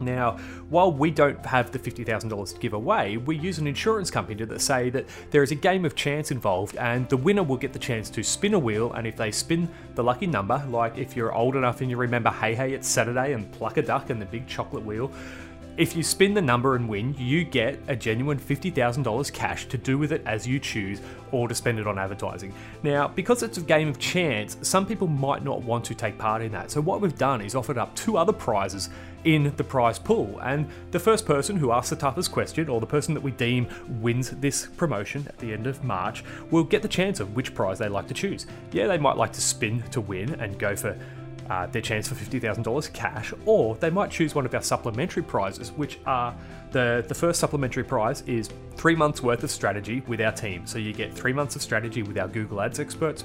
Now, 0.00 0.38
while 0.70 0.90
we 0.90 1.10
don't 1.10 1.44
have 1.44 1.70
the 1.70 1.78
$50,000 1.78 2.54
to 2.54 2.58
give 2.58 2.72
away, 2.72 3.18
we 3.18 3.36
use 3.36 3.58
an 3.58 3.66
insurance 3.66 4.10
company 4.10 4.44
to 4.44 4.58
say 4.58 4.90
that 4.90 5.06
there 5.30 5.42
is 5.42 5.50
a 5.50 5.54
game 5.54 5.84
of 5.84 5.94
chance 5.94 6.30
involved 6.30 6.76
and 6.76 7.08
the 7.08 7.16
winner 7.16 7.42
will 7.42 7.58
get 7.58 7.72
the 7.72 7.78
chance 7.78 8.08
to 8.10 8.22
spin 8.22 8.54
a 8.54 8.58
wheel. 8.58 8.92
And 8.94 9.06
if 9.06 9.16
they 9.16 9.30
spin 9.30 9.68
the 9.94 10.02
lucky 10.02 10.26
number, 10.26 10.64
like 10.70 10.96
if 10.96 11.14
you're 11.14 11.34
old 11.34 11.54
enough 11.54 11.82
and 11.82 11.90
you 11.90 11.96
remember 11.96 12.30
Hey 12.30 12.54
Hey 12.54 12.72
It's 12.72 12.88
Saturday 12.88 13.34
and 13.34 13.50
Pluck 13.52 13.76
a 13.76 13.82
Duck 13.82 14.10
and 14.10 14.20
the 14.20 14.26
big 14.26 14.46
chocolate 14.46 14.84
wheel, 14.84 15.12
if 15.76 15.96
you 15.96 16.02
spin 16.02 16.34
the 16.34 16.42
number 16.42 16.76
and 16.76 16.86
win, 16.88 17.14
you 17.16 17.42
get 17.42 17.78
a 17.88 17.96
genuine 17.96 18.38
$50,000 18.38 19.32
cash 19.32 19.66
to 19.66 19.78
do 19.78 19.96
with 19.96 20.12
it 20.12 20.22
as 20.26 20.46
you 20.46 20.58
choose 20.58 21.00
or 21.32 21.48
to 21.48 21.54
spend 21.54 21.78
it 21.78 21.86
on 21.86 21.98
advertising. 21.98 22.52
Now, 22.82 23.08
because 23.08 23.42
it's 23.42 23.56
a 23.56 23.62
game 23.62 23.88
of 23.88 23.98
chance, 23.98 24.58
some 24.60 24.84
people 24.84 25.06
might 25.06 25.42
not 25.42 25.62
want 25.62 25.84
to 25.86 25.94
take 25.94 26.18
part 26.18 26.42
in 26.42 26.52
that. 26.52 26.70
So, 26.70 26.82
what 26.82 27.00
we've 27.00 27.16
done 27.16 27.40
is 27.40 27.54
offered 27.54 27.78
up 27.78 27.94
two 27.94 28.18
other 28.18 28.32
prizes 28.32 28.90
in 29.24 29.52
the 29.56 29.64
prize 29.64 29.98
pool. 29.98 30.38
And 30.42 30.68
the 30.90 30.98
first 30.98 31.26
person 31.26 31.56
who 31.56 31.72
asks 31.72 31.90
the 31.90 31.96
toughest 31.96 32.32
question, 32.32 32.68
or 32.68 32.80
the 32.80 32.86
person 32.86 33.14
that 33.14 33.22
we 33.22 33.30
deem 33.32 33.68
wins 34.00 34.30
this 34.30 34.66
promotion 34.66 35.26
at 35.28 35.38
the 35.38 35.52
end 35.52 35.66
of 35.66 35.84
March, 35.84 36.24
will 36.50 36.64
get 36.64 36.82
the 36.82 36.88
chance 36.88 37.20
of 37.20 37.34
which 37.34 37.54
prize 37.54 37.78
they 37.78 37.88
like 37.88 38.08
to 38.08 38.14
choose. 38.14 38.46
Yeah, 38.72 38.86
they 38.86 38.98
might 38.98 39.16
like 39.16 39.32
to 39.34 39.40
spin 39.40 39.82
to 39.90 40.00
win 40.00 40.40
and 40.40 40.58
go 40.58 40.76
for 40.76 40.98
uh, 41.50 41.66
their 41.66 41.82
chance 41.82 42.08
for 42.08 42.14
$50,000 42.14 42.92
cash, 42.92 43.32
or 43.44 43.74
they 43.76 43.90
might 43.90 44.10
choose 44.10 44.34
one 44.34 44.46
of 44.46 44.54
our 44.54 44.62
supplementary 44.62 45.22
prizes, 45.22 45.72
which 45.72 45.98
are 46.06 46.34
the, 46.70 47.04
the 47.08 47.14
first 47.14 47.40
supplementary 47.40 47.82
prize 47.82 48.22
is 48.22 48.48
three 48.76 48.94
months 48.94 49.20
worth 49.20 49.42
of 49.42 49.50
strategy 49.50 50.02
with 50.06 50.20
our 50.20 50.30
team. 50.30 50.64
So 50.64 50.78
you 50.78 50.92
get 50.92 51.12
three 51.12 51.32
months 51.32 51.56
of 51.56 51.62
strategy 51.62 52.04
with 52.04 52.16
our 52.18 52.28
Google 52.28 52.60
Ads 52.60 52.78
experts, 52.78 53.24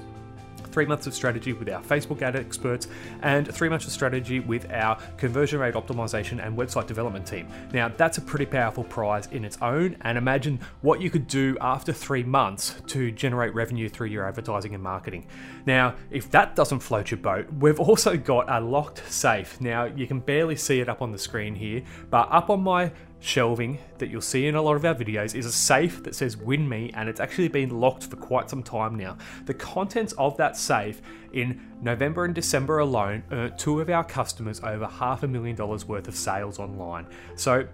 three 0.76 0.84
months 0.84 1.06
of 1.06 1.14
strategy 1.14 1.54
with 1.54 1.70
our 1.70 1.82
Facebook 1.82 2.20
ad 2.20 2.36
experts, 2.36 2.86
and 3.22 3.50
three 3.50 3.70
months 3.70 3.86
of 3.86 3.92
strategy 3.92 4.40
with 4.40 4.70
our 4.70 4.94
conversion 5.16 5.58
rate 5.58 5.72
optimization 5.72 6.44
and 6.46 6.54
website 6.54 6.86
development 6.86 7.26
team. 7.26 7.48
Now, 7.72 7.88
that's 7.88 8.18
a 8.18 8.20
pretty 8.20 8.44
powerful 8.44 8.84
prize 8.84 9.26
in 9.28 9.42
its 9.42 9.56
own, 9.62 9.96
and 10.02 10.18
imagine 10.18 10.60
what 10.82 11.00
you 11.00 11.08
could 11.08 11.28
do 11.28 11.56
after 11.62 11.94
three 11.94 12.22
months 12.22 12.74
to 12.88 13.10
generate 13.10 13.54
revenue 13.54 13.88
through 13.88 14.08
your 14.08 14.28
advertising 14.28 14.74
and 14.74 14.82
marketing. 14.82 15.26
Now, 15.64 15.94
if 16.10 16.30
that 16.32 16.54
doesn't 16.54 16.80
float 16.80 17.10
your 17.10 17.20
boat, 17.20 17.50
we've 17.54 17.80
also 17.80 18.18
got 18.18 18.44
a 18.50 18.60
locked 18.60 19.10
safe. 19.10 19.58
Now, 19.62 19.86
you 19.86 20.06
can 20.06 20.20
barely 20.20 20.56
see 20.56 20.80
it 20.80 20.90
up 20.90 21.00
on 21.00 21.10
the 21.10 21.16
screen 21.16 21.54
here, 21.54 21.84
but 22.10 22.28
up 22.30 22.50
on 22.50 22.60
my 22.60 22.92
shelving 23.20 23.78
that 23.98 24.10
you'll 24.10 24.20
see 24.20 24.46
in 24.46 24.54
a 24.54 24.62
lot 24.62 24.76
of 24.76 24.84
our 24.84 24.94
videos 24.94 25.34
is 25.34 25.46
a 25.46 25.52
safe 25.52 26.02
that 26.02 26.14
says 26.14 26.36
win 26.36 26.68
me 26.68 26.90
and 26.94 27.08
it's 27.08 27.20
actually 27.20 27.48
been 27.48 27.80
locked 27.80 28.04
for 28.04 28.16
quite 28.16 28.48
some 28.50 28.62
time 28.62 28.94
now. 28.94 29.16
The 29.46 29.54
contents 29.54 30.12
of 30.14 30.36
that 30.36 30.56
safe 30.56 31.00
in 31.32 31.60
November 31.82 32.24
and 32.24 32.34
December 32.34 32.78
alone 32.78 33.22
earned 33.30 33.58
two 33.58 33.80
of 33.80 33.90
our 33.90 34.04
customers 34.04 34.60
over 34.62 34.86
half 34.86 35.22
a 35.22 35.28
million 35.28 35.56
dollars 35.56 35.86
worth 35.86 36.08
of 36.08 36.16
sales 36.16 36.58
online. 36.58 37.06
So 37.36 37.66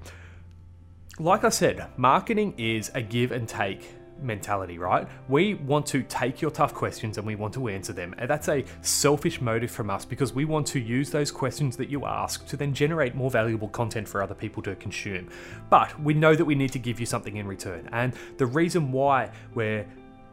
like 1.19 1.45
I 1.45 1.51
said, 1.51 1.87
marketing 1.97 2.55
is 2.57 2.91
a 2.95 3.03
give 3.03 3.33
and 3.33 3.49
take 3.49 3.95
mentality, 4.23 4.79
right? 4.79 5.07
We 5.29 5.55
want 5.55 5.87
to 5.87 6.02
take 6.02 6.41
your 6.41 6.50
tough 6.50 6.75
questions 6.75 7.19
and 7.19 7.26
we 7.26 7.35
want 7.35 7.55
to 7.55 7.69
answer 7.69 7.93
them. 7.93 8.14
And 8.19 8.29
that's 8.29 8.49
a 8.49 8.64
selfish 8.81 9.41
motive 9.41 9.71
from 9.71 9.91
us 9.91 10.05
because 10.05 10.33
we 10.33 10.45
want 10.45 10.67
to 10.69 10.81
use 10.81 11.11
those 11.11 11.31
questions 11.31 11.76
that 11.76 11.88
you 11.88 12.07
ask 12.07 12.47
to 12.47 12.57
then 12.57 12.73
generate 12.73 13.14
more 13.14 13.31
valuable 13.31 13.69
content 13.69 14.09
for 14.09 14.23
other 14.23 14.35
people 14.35 14.62
to 14.64 14.75
consume. 14.76 15.29
But 15.71 15.99
we 16.00 16.14
know 16.14 16.35
that 16.35 16.45
we 16.45 16.55
need 16.55 16.73
to 16.73 16.79
give 16.79 17.00
you 17.00 17.07
something 17.07 17.37
in 17.37 17.47
return. 17.47 17.88
And 17.93 18.14
the 18.38 18.47
reason 18.47 18.93
why 18.93 19.31
we're 19.55 19.87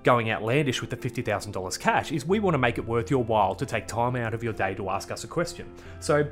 going 0.03 0.31
outlandish 0.31 0.81
with 0.81 0.89
the 0.89 0.97
$50,000 0.97 1.79
cash 1.79 2.11
is 2.11 2.25
we 2.25 2.39
want 2.39 2.53
to 2.53 2.57
make 2.57 2.77
it 2.77 2.87
worth 2.87 3.11
your 3.11 3.23
while 3.23 3.53
to 3.55 3.65
take 3.65 3.85
time 3.85 4.15
out 4.15 4.33
of 4.33 4.43
your 4.43 4.53
day 4.53 4.73
to 4.75 4.89
ask 4.89 5.11
us 5.11 5.23
a 5.23 5.27
question. 5.27 5.69
So 5.99 6.25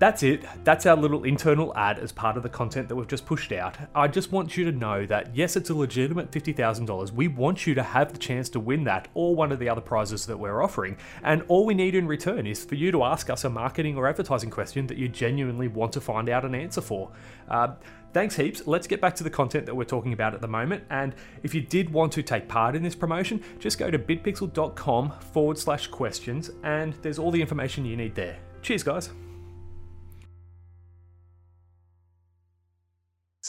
that's 0.00 0.22
it. 0.22 0.42
That's 0.64 0.86
our 0.86 0.96
little 0.96 1.24
internal 1.24 1.76
ad 1.76 1.98
as 1.98 2.10
part 2.10 2.38
of 2.38 2.42
the 2.42 2.48
content 2.48 2.88
that 2.88 2.96
we've 2.96 3.06
just 3.06 3.26
pushed 3.26 3.52
out. 3.52 3.76
I 3.94 4.08
just 4.08 4.32
want 4.32 4.56
you 4.56 4.64
to 4.64 4.72
know 4.72 5.04
that 5.04 5.36
yes, 5.36 5.56
it's 5.56 5.68
a 5.68 5.74
legitimate 5.74 6.30
$50,000. 6.30 7.12
We 7.12 7.28
want 7.28 7.66
you 7.66 7.74
to 7.74 7.82
have 7.82 8.10
the 8.10 8.18
chance 8.18 8.48
to 8.50 8.60
win 8.60 8.84
that 8.84 9.08
or 9.12 9.36
one 9.36 9.52
of 9.52 9.58
the 9.58 9.68
other 9.68 9.82
prizes 9.82 10.24
that 10.24 10.38
we're 10.38 10.62
offering. 10.62 10.96
And 11.22 11.42
all 11.48 11.66
we 11.66 11.74
need 11.74 11.94
in 11.94 12.06
return 12.06 12.46
is 12.46 12.64
for 12.64 12.76
you 12.76 12.90
to 12.92 13.04
ask 13.04 13.28
us 13.28 13.44
a 13.44 13.50
marketing 13.50 13.98
or 13.98 14.08
advertising 14.08 14.48
question 14.48 14.86
that 14.86 14.96
you 14.96 15.06
genuinely 15.06 15.68
want 15.68 15.92
to 15.92 16.00
find 16.00 16.30
out 16.30 16.46
an 16.46 16.54
answer 16.54 16.80
for. 16.80 17.10
Uh, 17.48 17.74
Thanks 18.12 18.34
heaps. 18.34 18.66
Let's 18.66 18.88
get 18.88 19.00
back 19.00 19.14
to 19.16 19.22
the 19.22 19.30
content 19.30 19.66
that 19.66 19.74
we're 19.76 19.84
talking 19.84 20.12
about 20.12 20.34
at 20.34 20.40
the 20.40 20.48
moment. 20.48 20.82
And 20.90 21.14
if 21.44 21.54
you 21.54 21.60
did 21.60 21.92
want 21.92 22.10
to 22.14 22.24
take 22.24 22.48
part 22.48 22.74
in 22.74 22.82
this 22.82 22.96
promotion, 22.96 23.40
just 23.60 23.78
go 23.78 23.88
to 23.88 24.00
bidpixel.com 24.00 25.12
forward 25.32 25.58
slash 25.58 25.86
questions 25.86 26.50
and 26.64 26.94
there's 27.02 27.20
all 27.20 27.30
the 27.30 27.40
information 27.40 27.84
you 27.84 27.96
need 27.96 28.16
there. 28.16 28.38
Cheers, 28.62 28.82
guys. 28.82 29.10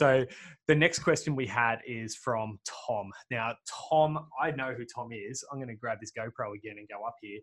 So 0.02 0.26
the 0.68 0.74
next 0.74 1.04
question 1.04 1.36
we 1.36 1.46
had 1.46 1.78
is 1.86 2.16
from 2.16 2.58
Tom. 2.66 3.12
Now, 3.30 3.54
Tom, 3.70 4.18
I 4.42 4.50
know 4.50 4.74
who 4.76 4.84
Tom 4.84 5.10
is. 5.12 5.46
I'm 5.52 5.60
going 5.60 5.68
to 5.68 5.76
grab 5.76 6.00
this 6.02 6.12
GoPro 6.12 6.56
again 6.56 6.78
and 6.80 6.90
go 6.90 7.06
up 7.06 7.18
here. 7.22 7.40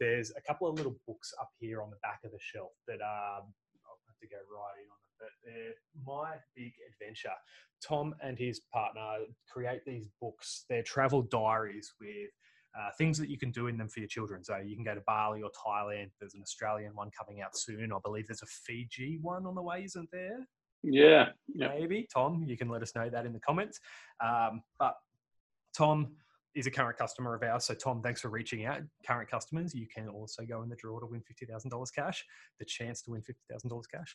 There's 0.00 0.32
a 0.36 0.40
couple 0.40 0.68
of 0.68 0.74
little 0.74 0.96
books 1.06 1.32
up 1.40 1.50
here 1.60 1.80
on 1.80 1.88
the 1.88 1.98
back 2.02 2.18
of 2.24 2.32
the 2.32 2.38
shelf 2.40 2.72
that 2.88 2.94
um, 2.94 3.46
I'll 3.86 4.00
have 4.08 4.18
to 4.22 4.26
go 4.26 4.38
right 4.52 4.74
in 4.82 4.90
on 4.90 4.98
them, 5.04 5.14
but 5.20 5.28
they're 5.44 5.74
my 6.04 6.34
big 6.56 6.72
adventure. 6.92 7.30
Tom 7.80 8.12
and 8.20 8.36
his 8.36 8.60
partner 8.74 9.18
create 9.48 9.82
these 9.86 10.08
books. 10.20 10.64
They're 10.68 10.82
travel 10.82 11.22
diaries 11.22 11.92
with 12.00 12.30
uh, 12.76 12.90
things 12.98 13.18
that 13.18 13.30
you 13.30 13.38
can 13.38 13.52
do 13.52 13.68
in 13.68 13.78
them 13.78 13.88
for 13.88 14.00
your 14.00 14.08
children. 14.08 14.42
So 14.42 14.56
you 14.56 14.74
can 14.74 14.84
go 14.84 14.96
to 14.96 15.02
Bali 15.06 15.42
or 15.42 15.50
Thailand. 15.52 16.10
There's 16.18 16.34
an 16.34 16.42
Australian 16.42 16.96
one 16.96 17.12
coming 17.16 17.40
out 17.40 17.56
soon. 17.56 17.92
I 17.92 17.98
believe 18.02 18.26
there's 18.26 18.42
a 18.42 18.46
Fiji 18.46 19.20
one 19.22 19.46
on 19.46 19.54
the 19.54 19.62
way, 19.62 19.84
isn't 19.84 20.08
there? 20.10 20.48
Yeah, 20.82 21.26
maybe 21.54 22.08
Tom. 22.12 22.44
You 22.46 22.56
can 22.56 22.68
let 22.68 22.82
us 22.82 22.94
know 22.94 23.08
that 23.10 23.26
in 23.26 23.32
the 23.32 23.40
comments. 23.40 23.80
Um, 24.24 24.62
but 24.78 24.94
Tom 25.76 26.08
is 26.54 26.66
a 26.66 26.70
current 26.70 26.98
customer 26.98 27.34
of 27.34 27.42
ours. 27.42 27.64
So 27.64 27.74
Tom, 27.74 28.02
thanks 28.02 28.20
for 28.20 28.28
reaching 28.28 28.64
out. 28.64 28.80
Current 29.06 29.30
customers, 29.30 29.74
you 29.74 29.86
can 29.86 30.08
also 30.08 30.44
go 30.44 30.62
in 30.62 30.68
the 30.68 30.76
draw 30.76 30.98
to 30.98 31.06
win 31.06 31.20
fifty 31.20 31.46
thousand 31.46 31.70
dollars 31.70 31.90
cash. 31.90 32.24
The 32.58 32.64
chance 32.64 33.02
to 33.02 33.10
win 33.10 33.22
fifty 33.22 33.42
thousand 33.50 33.68
dollars 33.70 33.86
cash. 33.86 34.14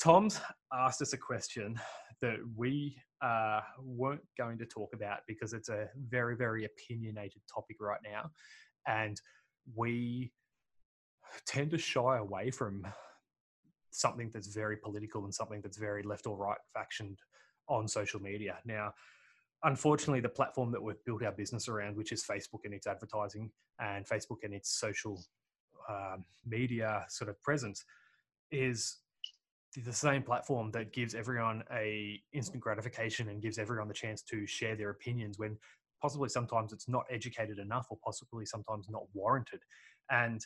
Tom's 0.00 0.40
asked 0.72 1.02
us 1.02 1.12
a 1.12 1.18
question 1.18 1.78
that 2.22 2.36
we 2.56 2.96
uh, 3.22 3.60
weren't 3.82 4.24
going 4.38 4.56
to 4.58 4.64
talk 4.64 4.94
about 4.94 5.18
because 5.28 5.52
it's 5.52 5.68
a 5.68 5.88
very, 6.08 6.36
very 6.36 6.64
opinionated 6.64 7.42
topic 7.52 7.76
right 7.80 8.00
now. 8.02 8.30
And 8.86 9.20
we 9.74 10.32
tend 11.46 11.70
to 11.72 11.78
shy 11.78 12.16
away 12.16 12.50
from 12.50 12.86
something 13.90 14.30
that's 14.32 14.48
very 14.48 14.76
political 14.76 15.24
and 15.24 15.34
something 15.34 15.60
that's 15.60 15.78
very 15.78 16.02
left 16.02 16.26
or 16.26 16.36
right 16.36 16.58
factioned 16.76 17.18
on 17.68 17.86
social 17.88 18.20
media. 18.20 18.58
Now, 18.64 18.92
unfortunately, 19.64 20.20
the 20.20 20.28
platform 20.28 20.72
that 20.72 20.82
we've 20.82 21.02
built 21.04 21.22
our 21.22 21.32
business 21.32 21.68
around, 21.68 21.96
which 21.96 22.12
is 22.12 22.24
Facebook 22.24 22.64
and 22.64 22.74
its 22.74 22.86
advertising 22.86 23.50
and 23.78 24.06
Facebook 24.06 24.38
and 24.42 24.54
its 24.54 24.70
social 24.78 25.22
um, 25.88 26.24
media 26.46 27.04
sort 27.08 27.30
of 27.30 27.40
presence, 27.42 27.84
is 28.50 28.98
the 29.84 29.92
same 29.92 30.22
platform 30.22 30.70
that 30.72 30.92
gives 30.92 31.14
everyone 31.14 31.62
a 31.72 32.20
instant 32.32 32.60
gratification 32.60 33.28
and 33.28 33.40
gives 33.40 33.58
everyone 33.58 33.86
the 33.86 33.94
chance 33.94 34.22
to 34.22 34.46
share 34.46 34.74
their 34.74 34.90
opinions 34.90 35.38
when 35.38 35.56
possibly 36.02 36.28
sometimes 36.28 36.72
it's 36.72 36.88
not 36.88 37.04
educated 37.08 37.58
enough 37.58 37.86
or 37.90 37.98
possibly 38.04 38.44
sometimes 38.44 38.88
not 38.88 39.02
warranted 39.14 39.60
and 40.10 40.44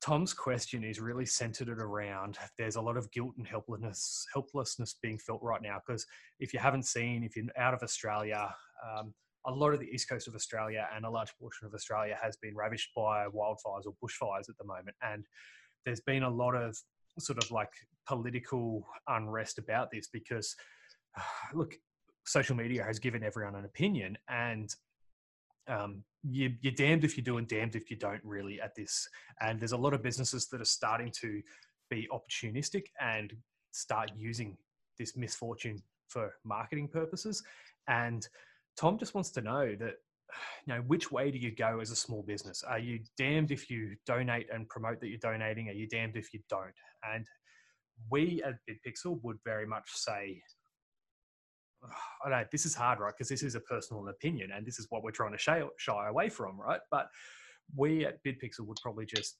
Tom's 0.00 0.34
question 0.34 0.84
is 0.84 1.00
really 1.00 1.24
centered 1.24 1.68
around 1.68 2.36
there's 2.58 2.76
a 2.76 2.80
lot 2.80 2.96
of 2.96 3.10
guilt 3.10 3.32
and 3.38 3.46
helplessness 3.46 4.26
helplessness 4.32 4.96
being 5.02 5.18
felt 5.18 5.42
right 5.42 5.62
now 5.62 5.80
because 5.86 6.04
if 6.40 6.52
you 6.52 6.58
haven't 6.58 6.84
seen 6.84 7.24
if 7.24 7.36
you're 7.36 7.46
out 7.56 7.72
of 7.74 7.82
Australia 7.82 8.54
um, 8.86 9.14
a 9.46 9.50
lot 9.50 9.72
of 9.72 9.80
the 9.80 9.86
east 9.86 10.08
coast 10.08 10.28
of 10.28 10.34
Australia 10.34 10.86
and 10.94 11.04
a 11.04 11.10
large 11.10 11.32
portion 11.40 11.66
of 11.66 11.74
Australia 11.74 12.18
has 12.20 12.36
been 12.36 12.54
ravished 12.54 12.90
by 12.94 13.26
wildfires 13.26 13.86
or 13.86 13.94
bushfires 14.02 14.48
at 14.48 14.58
the 14.58 14.64
moment 14.64 14.96
and 15.02 15.24
there's 15.84 16.00
been 16.00 16.22
a 16.22 16.30
lot 16.30 16.54
of 16.54 16.76
sort 17.18 17.42
of 17.42 17.50
like 17.50 17.70
political 18.06 18.86
unrest 19.08 19.58
about 19.58 19.90
this 19.90 20.08
because, 20.12 20.54
look, 21.54 21.74
social 22.26 22.56
media 22.56 22.82
has 22.82 22.98
given 22.98 23.22
everyone 23.22 23.54
an 23.54 23.64
opinion, 23.64 24.16
and 24.28 24.74
um, 25.68 26.02
you, 26.24 26.52
you're 26.60 26.72
damned 26.72 27.04
if 27.04 27.16
you 27.16 27.22
do 27.22 27.38
and 27.38 27.46
damned 27.46 27.76
if 27.76 27.90
you 27.90 27.96
don't 27.96 28.20
really 28.24 28.60
at 28.60 28.74
this. 28.74 29.08
And 29.40 29.60
there's 29.60 29.72
a 29.72 29.76
lot 29.76 29.94
of 29.94 30.02
businesses 30.02 30.48
that 30.48 30.60
are 30.60 30.66
starting 30.66 31.12
to 31.20 31.42
be 31.90 32.08
opportunistic 32.12 32.84
and 33.00 33.32
start 33.72 34.10
using 34.16 34.56
this 34.98 35.16
misfortune 35.16 35.82
for 36.08 36.32
marketing 36.44 36.88
purposes. 36.88 37.42
And 37.88 38.26
Tom 38.78 38.98
just 38.98 39.14
wants 39.14 39.30
to 39.32 39.42
know 39.42 39.74
that 39.78 39.94
you 40.66 40.74
know 40.74 40.80
which 40.86 41.12
way 41.12 41.30
do 41.30 41.38
you 41.38 41.54
go 41.54 41.80
as 41.80 41.90
a 41.90 41.96
small 41.96 42.22
business 42.22 42.64
are 42.64 42.78
you 42.78 42.98
damned 43.16 43.50
if 43.52 43.70
you 43.70 43.94
donate 44.06 44.46
and 44.52 44.68
promote 44.68 44.98
that 45.00 45.08
you're 45.08 45.18
donating 45.18 45.68
are 45.68 45.72
you 45.72 45.86
damned 45.86 46.16
if 46.16 46.32
you 46.32 46.40
don't 46.48 46.74
and 47.12 47.26
we 48.10 48.42
at 48.42 48.54
bidpixel 48.68 49.22
would 49.22 49.36
very 49.44 49.66
much 49.66 49.88
say 49.92 50.42
I 52.24 52.30
know 52.30 52.44
this 52.50 52.66
is 52.66 52.74
hard, 52.74 53.00
right? 53.00 53.12
Because 53.16 53.28
this 53.28 53.42
is 53.42 53.54
a 53.54 53.60
personal 53.60 54.08
opinion, 54.08 54.50
and 54.52 54.66
this 54.66 54.78
is 54.78 54.86
what 54.90 55.02
we're 55.02 55.10
trying 55.10 55.32
to 55.32 55.38
shy, 55.38 55.62
shy 55.76 56.08
away 56.08 56.28
from, 56.28 56.58
right? 56.60 56.80
But 56.90 57.08
we 57.76 58.04
at 58.06 58.22
BidPixel 58.24 58.66
would 58.66 58.78
probably 58.82 59.06
just 59.06 59.38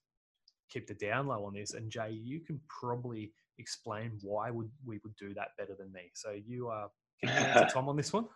keep 0.70 0.86
the 0.86 0.94
down 0.94 1.26
low 1.26 1.44
on 1.44 1.54
this. 1.54 1.74
And 1.74 1.90
Jay, 1.90 2.10
you 2.10 2.40
can 2.40 2.60
probably 2.68 3.32
explain 3.58 4.18
why 4.22 4.50
would 4.50 4.70
we 4.84 4.98
would 5.04 5.16
do 5.16 5.34
that 5.34 5.48
better 5.58 5.74
than 5.78 5.92
me. 5.92 6.10
So 6.14 6.32
you 6.32 6.68
are, 6.68 6.86
uh, 6.86 6.88
can 7.20 7.28
you 7.28 7.48
answer 7.48 7.72
Tom 7.72 7.88
on 7.88 7.96
this 7.96 8.12
one? 8.12 8.26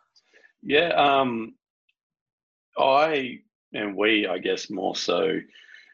Yeah, 0.60 0.88
um, 0.88 1.54
I 2.76 3.38
and 3.72 3.96
we, 3.96 4.26
I 4.26 4.38
guess, 4.38 4.70
more 4.70 4.96
so. 4.96 5.38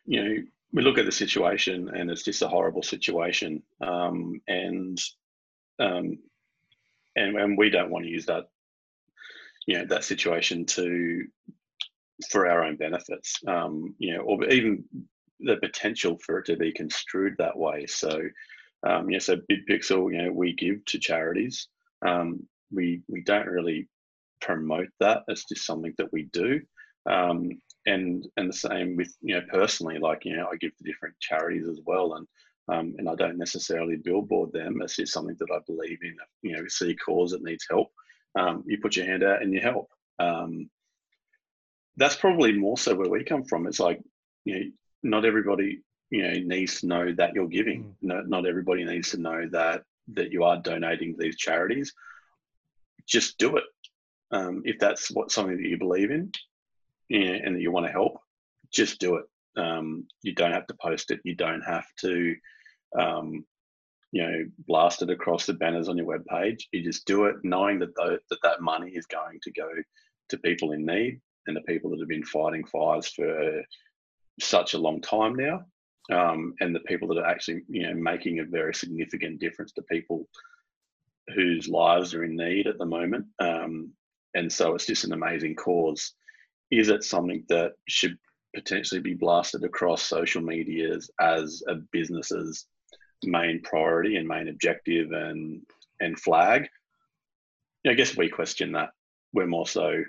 You 0.06 0.25
know, 0.25 0.37
we 0.73 0.83
look 0.83 0.97
at 0.97 1.04
the 1.04 1.12
situation, 1.12 1.90
and 1.90 2.11
it's 2.11 2.23
just 2.23 2.40
a 2.40 2.49
horrible 2.49 2.83
situation, 2.83 3.62
um, 3.83 4.40
and 4.49 4.99
um, 5.78 6.18
and, 7.16 7.37
and 7.37 7.59
we 7.59 7.71
don't 7.71 7.90
want 7.90 8.04
to 8.04 8.11
use 8.11 8.26
that 8.26 8.44
you 9.66 9.78
know 9.78 9.87
that 9.87 10.04
situation 10.04 10.66
to 10.66 11.25
for 12.30 12.47
our 12.49 12.64
own 12.64 12.76
benefits. 12.76 13.40
Um, 13.47 13.94
you 13.99 14.14
know 14.14 14.23
or 14.23 14.44
even 14.44 14.85
the 15.40 15.56
potential 15.56 16.18
for 16.25 16.38
it 16.38 16.47
to 16.47 16.56
be 16.56 16.73
construed 16.73 17.35
that 17.38 17.56
way. 17.56 17.87
So 17.87 18.23
um, 18.87 19.11
yeah 19.11 19.18
so 19.18 19.37
bidpixel 19.50 20.12
you 20.12 20.23
know 20.23 20.33
we 20.33 20.54
give 20.54 20.85
to 20.87 20.99
charities. 20.99 21.68
Um, 22.06 22.47
we 22.73 23.02
we 23.09 23.23
don't 23.23 23.47
really 23.47 23.88
promote 24.40 24.88
that 25.00 25.23
it's 25.28 25.44
just 25.44 25.64
something 25.64 25.94
that 25.99 26.12
we 26.12 26.25
do. 26.33 26.61
Um, 27.11 27.50
and 27.87 28.26
and 28.37 28.49
the 28.49 28.56
same 28.56 28.97
with 28.97 29.14
you 29.21 29.35
know 29.35 29.42
personally 29.50 29.99
like 29.99 30.25
you 30.25 30.35
know 30.35 30.49
i 30.50 30.56
give 30.56 30.75
to 30.76 30.85
different 30.85 31.14
charities 31.21 31.68
as 31.68 31.80
well. 31.85 32.14
And 32.14 32.26
um, 32.68 32.94
and 32.99 33.09
I 33.09 33.14
don't 33.14 33.38
necessarily 33.38 33.97
billboard 33.97 34.52
them. 34.52 34.80
It's 34.83 34.97
just 34.97 35.12
something 35.12 35.37
that 35.38 35.50
I 35.54 35.59
believe 35.66 35.99
in. 36.02 36.16
You 36.42 36.56
know, 36.56 36.68
see 36.68 36.94
cause 36.94 37.33
that 37.33 37.42
needs 37.42 37.66
help, 37.68 37.92
um, 38.37 38.64
you 38.66 38.78
put 38.78 38.97
your 38.97 39.06
hand 39.06 39.23
out 39.23 39.42
and 39.42 39.52
you 39.52 39.61
help. 39.61 39.90
Um, 40.18 40.71
that's 41.97 42.16
probably 42.16 42.52
more 42.52 42.76
so 42.76 42.94
where 42.94 43.09
we 43.09 43.25
come 43.25 43.44
from. 43.44 43.66
It's 43.66 43.80
like, 43.80 44.00
you 44.44 44.54
know, 44.54 44.71
not 45.02 45.25
everybody, 45.25 45.83
you 46.11 46.23
know, 46.23 46.33
needs 46.33 46.80
to 46.80 46.87
know 46.87 47.12
that 47.14 47.35
you're 47.35 47.49
giving. 47.49 47.83
Mm. 47.83 47.94
No, 48.02 48.21
not 48.23 48.47
everybody 48.47 48.85
needs 48.85 49.11
to 49.11 49.21
know 49.21 49.49
that 49.52 49.83
that 50.14 50.33
you 50.33 50.44
are 50.44 50.59
donating 50.59 51.14
to 51.14 51.23
these 51.23 51.37
charities. 51.37 51.92
Just 53.06 53.38
do 53.38 53.56
it. 53.56 53.64
Um, 54.30 54.62
if 54.64 54.78
that's 54.78 55.11
what 55.11 55.30
something 55.30 55.56
that 55.56 55.68
you 55.68 55.78
believe 55.78 56.11
in, 56.11 56.33
you 57.09 57.25
know, 57.25 57.38
and 57.44 57.56
that 57.56 57.61
you 57.61 57.71
want 57.71 57.87
to 57.87 57.92
help, 57.92 58.18
just 58.73 58.99
do 58.99 59.16
it. 59.16 59.25
Um, 59.56 60.06
you 60.23 60.34
don't 60.34 60.52
have 60.52 60.66
to 60.68 60.76
post 60.80 61.11
it. 61.11 61.20
You 61.25 61.34
don't 61.34 61.62
have 61.62 61.87
to 62.00 62.34
um, 62.99 63.44
you 64.14 64.23
know, 64.23 64.44
blasted 64.68 65.11
across 65.11 65.44
the 65.44 65.54
banners 65.54 65.88
on 65.88 65.96
your 65.96 66.06
web 66.06 66.25
page. 66.26 66.68
You 66.70 66.84
just 66.84 67.04
do 67.04 67.25
it 67.25 67.34
knowing 67.42 67.80
that 67.80 67.96
the, 67.96 68.20
that 68.30 68.38
that 68.44 68.61
money 68.61 68.92
is 68.92 69.06
going 69.06 69.40
to 69.42 69.50
go 69.50 69.68
to 70.28 70.38
people 70.38 70.70
in 70.70 70.87
need 70.87 71.20
and 71.49 71.56
the 71.56 71.62
people 71.62 71.90
that 71.90 71.99
have 71.99 72.08
been 72.08 72.25
fighting 72.25 72.64
fires 72.64 73.08
for 73.08 73.61
such 74.40 74.75
a 74.75 74.78
long 74.78 75.00
time 75.00 75.34
now, 75.34 75.64
um, 76.12 76.54
and 76.61 76.73
the 76.73 76.80
people 76.80 77.08
that 77.08 77.18
are 77.18 77.26
actually 77.26 77.62
you 77.68 77.82
know 77.82 77.94
making 77.94 78.38
a 78.38 78.44
very 78.44 78.73
significant 78.73 79.40
difference 79.40 79.73
to 79.73 79.82
people 79.82 80.28
whose 81.34 81.68
lives 81.68 82.14
are 82.14 82.23
in 82.23 82.37
need 82.37 82.68
at 82.68 82.78
the 82.78 82.87
moment. 82.87 83.26
Um, 83.40 83.90
and 84.34 84.52
so 84.52 84.76
it's 84.76 84.87
just 84.87 85.02
an 85.02 85.12
amazing 85.12 85.56
cause. 85.56 86.12
Is 86.70 86.88
it 86.88 87.02
something 87.02 87.44
that 87.49 87.73
should 87.88 88.16
potentially 88.54 89.00
be 89.00 89.14
blasted 89.14 89.64
across 89.64 90.02
social 90.02 90.42
medias 90.42 91.11
as 91.20 91.62
a 91.68 91.76
business's 91.92 92.66
main 93.25 93.61
priority 93.62 94.16
and 94.16 94.28
main 94.28 94.49
objective 94.49 95.12
and 95.12 95.62
and 96.00 96.19
flag. 96.19 96.69
I 97.86 97.95
guess 97.95 98.17
we 98.17 98.28
question 98.28 98.73
that. 98.73 98.90
We're 99.32 99.47
more 99.47 99.67
so 99.67 100.02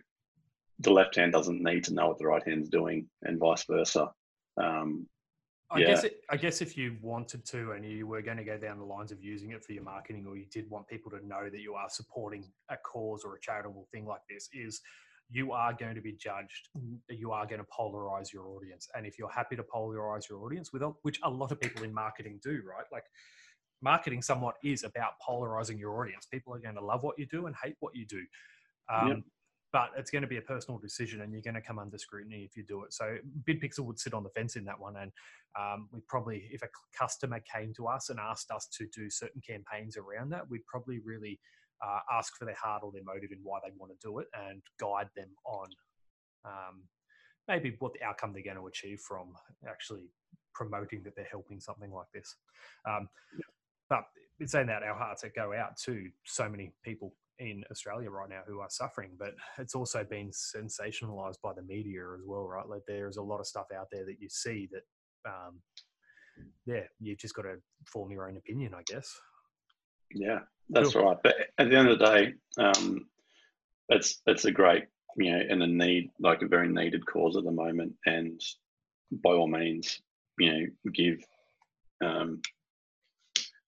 the 0.80 0.92
left 0.92 1.16
hand 1.16 1.32
doesn't 1.34 1.64
need 1.64 1.84
to 1.86 1.94
know 1.94 2.10
what 2.10 2.20
the 2.20 2.28
right 2.28 2.46
hand's 2.46 2.70
doing, 2.70 3.08
and 3.24 3.40
vice 3.40 3.64
versa. 3.64 4.12
Um, 4.62 5.08
I 5.72 5.80
yeah. 5.80 5.88
guess 5.88 6.04
it, 6.04 6.22
I 6.30 6.38
guess 6.38 6.62
if 6.62 6.78
you 6.78 6.96
wanted 7.02 7.46
to 7.48 7.72
and 7.72 7.84
you 7.84 8.06
were 8.06 8.22
going 8.22 8.38
to 8.38 8.44
go 8.44 8.58
down 8.58 8.78
the 8.78 8.86
lines 8.86 9.12
of 9.12 9.24
using 9.24 9.52
it 9.52 9.64
for 9.64 9.74
your 9.74 9.84
marketing, 9.84 10.26
or 10.28 10.38
you 10.38 10.46
did 10.52 10.70
want 10.70 10.88
people 10.88 11.12
to 11.12 11.26
know 11.26 11.50
that 11.50 11.60
you 11.60 11.74
are 11.74 11.90
supporting 11.90 12.46
a 12.70 12.78
cause 12.78 13.24
or 13.26 13.36
a 13.36 13.40
charitable 13.42 13.88
thing 13.92 14.06
like 14.06 14.22
this, 14.30 14.48
is 14.54 14.80
you 15.30 15.52
are 15.52 15.74
going 15.74 15.96
to 15.96 16.02
be 16.02 16.14
judged. 16.14 16.70
You 17.10 17.32
are 17.32 17.46
going 17.46 17.60
to 17.60 17.68
polarize 17.68 18.32
your 18.32 18.48
audience. 18.48 18.88
And 18.96 19.06
if 19.06 19.18
you're 19.18 19.30
happy 19.30 19.56
to 19.56 19.64
polarize 19.64 20.30
your 20.30 20.44
audience, 20.44 20.72
with 20.72 20.84
which 21.02 21.20
a 21.24 21.30
lot 21.30 21.52
of 21.52 21.60
people 21.60 21.84
in 21.84 21.94
marketing 21.94 22.40
do, 22.44 22.62
right? 22.68 22.86
Like 22.92 23.06
marketing 23.82 24.22
somewhat 24.22 24.56
is 24.64 24.84
about 24.84 25.14
polarizing 25.26 25.78
your 25.78 26.00
audience. 26.00 26.26
People 26.26 26.54
are 26.54 26.60
going 26.60 26.76
to 26.76 26.84
love 26.84 27.04
what 27.04 27.18
you 27.18 27.26
do 27.26 27.48
and 27.48 27.56
hate 27.64 27.76
what 27.80 27.96
you 27.96 28.06
do. 28.06 28.22
Um, 28.94 29.08
yep. 29.08 29.18
But 29.74 29.92
it's 29.98 30.10
going 30.10 30.22
to 30.22 30.28
be 30.28 30.38
a 30.38 30.42
personal 30.42 30.80
decision, 30.80 31.20
and 31.20 31.34
you're 31.34 31.42
going 31.42 31.56
to 31.56 31.62
come 31.62 31.80
under 31.80 31.98
scrutiny 31.98 32.48
if 32.50 32.56
you 32.56 32.64
do 32.64 32.84
it. 32.84 32.94
So, 32.94 33.18
BidPixel 33.46 33.82
would 33.82 34.00
sit 34.00 34.14
on 34.14 34.24
the 34.24 34.30
fence 34.30 34.56
in 34.56 34.64
that 34.66 34.80
one, 34.80 34.96
and 34.96 35.12
um, 35.60 35.90
we 35.92 36.00
probably, 36.08 36.48
if 36.50 36.62
a 36.62 36.68
customer 36.98 37.42
came 37.42 37.74
to 37.74 37.88
us 37.88 38.10
and 38.10 38.18
asked 38.18 38.52
us 38.52 38.68
to 38.78 38.88
do 38.96 39.10
certain 39.10 39.42
campaigns 39.46 39.98
around 39.98 40.30
that, 40.30 40.50
we'd 40.50 40.66
probably 40.66 41.00
really 41.00 41.42
uh, 41.84 42.00
ask 42.12 42.38
for 42.38 42.46
their 42.46 42.58
heart 42.62 42.84
or 42.84 42.92
their 42.92 43.04
motive 43.04 43.32
in 43.32 43.40
why 43.44 43.60
they 43.64 43.72
want 43.78 43.92
to 43.92 44.08
do 44.08 44.20
it 44.20 44.28
and 44.48 44.62
guide 44.80 45.10
them 45.16 45.30
on 45.46 45.68
um, 46.46 46.84
maybe 47.48 47.76
what 47.80 47.94
the 47.94 48.04
outcome 48.04 48.34
they're 48.34 48.44
going 48.44 48.58
to 48.58 48.68
achieve 48.68 49.00
from 49.00 49.34
actually 49.68 50.10
promoting 50.54 51.04
that 51.04 51.16
they're 51.16 51.28
helping 51.30 51.60
something 51.60 51.92
like 51.92 52.08
this. 52.14 52.36
Um, 52.88 53.10
but 53.90 54.04
in 54.40 54.48
saying 54.48 54.68
that, 54.68 54.84
our 54.84 54.96
hearts 54.96 55.24
go 55.36 55.54
out 55.54 55.78
to 55.86 56.08
so 56.26 56.50
many 56.50 56.74
people 56.84 57.14
in 57.40 57.64
Australia 57.70 58.10
right 58.10 58.30
now 58.30 58.42
who 58.48 58.60
are 58.60 58.70
suffering, 58.70 59.12
but 59.20 59.34
it's 59.58 59.76
also 59.76 60.04
been 60.04 60.32
sensationalized 60.32 61.42
by 61.44 61.54
the 61.54 61.62
media 61.62 62.02
as 62.14 62.22
well, 62.26 62.48
right? 62.48 62.68
Like 62.68 62.84
there's 62.88 63.18
a 63.18 63.22
lot 63.22 63.40
of 63.40 63.48
stuff 63.48 63.68
out 63.78 63.88
there 63.92 64.06
that 64.06 64.20
you 64.20 64.30
see 64.30 64.70
that, 64.72 65.30
um, 65.30 65.60
yeah, 66.66 66.84
you've 67.00 67.20
just 67.20 67.36
got 67.36 67.44
to 67.44 67.56
form 67.86 68.12
your 68.12 68.28
own 68.30 68.38
opinion, 68.38 68.74
I 68.74 68.84
guess. 68.86 69.14
Yeah, 70.12 70.40
that's 70.70 70.94
cool. 70.94 71.04
right. 71.04 71.18
But 71.24 71.36
at 71.58 71.70
the 71.70 71.78
end 71.78 71.90
of 71.90 72.00
the 72.00 72.06
day, 72.06 72.34
um, 72.58 73.08
it's 73.90 74.22
it's 74.26 74.46
a 74.46 74.52
great 74.52 74.86
you 75.18 75.32
know 75.32 75.42
and 75.50 75.64
a 75.64 75.68
need 75.68 76.12
like 76.20 76.42
a 76.42 76.48
very 76.48 76.68
needed 76.68 77.06
cause 77.06 77.38
at 77.38 77.44
the 77.44 77.52
moment. 77.52 77.94
And 78.06 78.42
by 79.12 79.32
all 79.32 79.48
means, 79.48 80.02
you 80.40 80.52
know, 80.52 80.92
give. 80.94 81.24
Um, 82.04 82.42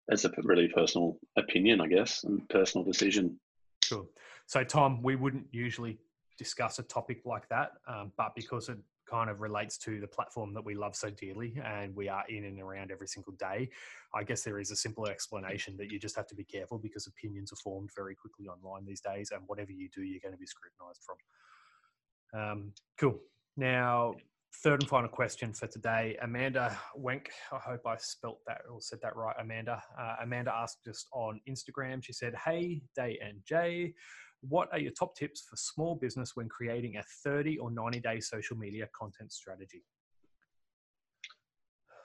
as 0.10 0.26
a 0.26 0.32
really 0.44 0.68
personal 0.70 1.18
opinion, 1.38 1.82
I 1.82 1.88
guess, 1.88 2.24
and 2.24 2.48
personal 2.50 2.86
decision. 2.86 3.40
Sure. 3.84 4.06
So, 4.46 4.64
Tom, 4.64 5.02
we 5.02 5.16
wouldn't 5.16 5.48
usually 5.52 5.98
discuss 6.38 6.80
a 6.80 6.84
topic 6.84 7.22
like 7.26 7.50
that, 7.50 7.72
um, 7.88 8.12
but 8.18 8.34
because 8.36 8.70
it 8.70 8.78
kind 9.10 9.30
of 9.30 9.42
relates 9.42 9.78
to 9.80 10.00
the 10.00 10.08
platform 10.08 10.54
that 10.54 10.66
we 10.66 10.76
love 10.76 10.96
so 10.96 11.10
dearly 11.10 11.60
and 11.64 11.96
we 11.96 12.10
are 12.10 12.24
in 12.30 12.46
and 12.46 12.60
around 12.60 12.92
every 12.92 13.08
single 13.08 13.34
day. 13.34 13.70
I 14.14 14.24
guess 14.24 14.44
there 14.44 14.60
is 14.60 14.72
a 14.72 14.76
simple 14.76 15.08
explanation 15.08 15.76
that 15.78 15.92
you 15.92 16.00
just 16.00 16.16
have 16.16 16.28
to 16.28 16.36
be 16.36 16.44
careful 16.44 16.78
because 16.78 17.08
opinions 17.08 17.52
are 17.52 17.58
formed 17.58 17.90
very 17.96 18.16
quickly 18.16 18.48
online 18.48 18.86
these 18.86 19.02
days, 19.02 19.32
and 19.32 19.42
whatever 19.48 19.72
you 19.72 19.90
do, 19.94 20.04
you're 20.04 20.22
going 20.22 20.34
to 20.34 20.40
be 20.40 20.46
scrutinized 20.46 21.02
from. 21.04 22.40
Um, 22.40 22.74
cool. 23.00 23.20
Now, 23.56 24.16
third 24.64 24.82
and 24.82 24.90
final 24.90 25.10
question 25.10 25.54
for 25.54 25.68
today. 25.68 26.18
Amanda 26.22 26.78
Wenk, 26.98 27.28
I 27.52 27.58
hope 27.58 27.82
I 27.86 27.98
spelt 27.98 28.40
that 28.48 28.62
or 28.72 28.82
said 28.82 29.00
that 29.02 29.16
right, 29.16 29.36
Amanda. 29.40 29.82
Uh, 30.00 30.16
Amanda 30.24 30.54
asked 30.54 30.88
us 30.88 31.06
on 31.12 31.40
Instagram. 31.50 32.04
She 32.04 32.14
said, 32.14 32.34
Hey, 32.36 32.82
Day 32.96 33.20
and 33.24 33.40
Jay, 33.46 33.94
what 34.42 34.70
are 34.72 34.80
your 34.80 34.92
top 34.92 35.16
tips 35.16 35.46
for 35.50 35.56
small 35.56 35.96
business 35.96 36.36
when 36.36 36.48
creating 36.48 36.98
a 36.98 37.04
30 37.24 37.58
or 37.58 37.72
90 37.72 38.00
day 38.00 38.20
social 38.20 38.58
media 38.58 38.88
content 38.98 39.32
strategy? 39.32 39.84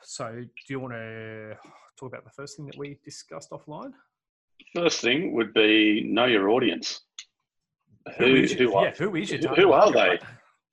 So, 0.02 0.32
do 0.32 0.48
you 0.68 0.80
want 0.80 0.94
to 0.94 1.54
talk 1.96 2.12
about 2.12 2.24
the 2.24 2.30
first 2.30 2.56
thing 2.56 2.66
that 2.66 2.76
we 2.76 2.98
discussed 3.04 3.50
offline? 3.50 3.92
First 4.74 5.00
thing 5.00 5.32
would 5.34 5.52
be 5.54 6.02
know 6.04 6.24
your 6.26 6.50
audience. 6.50 7.02
Who, 8.18 8.24
who, 8.24 8.34
is, 8.34 8.52
who, 8.52 8.74
are, 8.74 8.86
yeah, 8.86 8.94
who 8.98 9.14
is 9.14 9.30
your 9.30 9.54
who 9.54 9.72
are 9.72 9.92
they? 9.92 10.18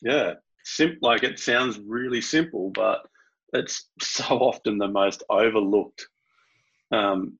Yeah, 0.02 0.34
simple. 0.64 1.10
Like 1.10 1.24
it 1.24 1.40
sounds 1.40 1.80
really 1.80 2.22
simple, 2.22 2.72
but 2.74 3.06
it's 3.54 3.90
so 4.02 4.24
often 4.26 4.78
the 4.78 4.88
most 4.88 5.24
overlooked 5.30 6.08
um, 6.92 7.38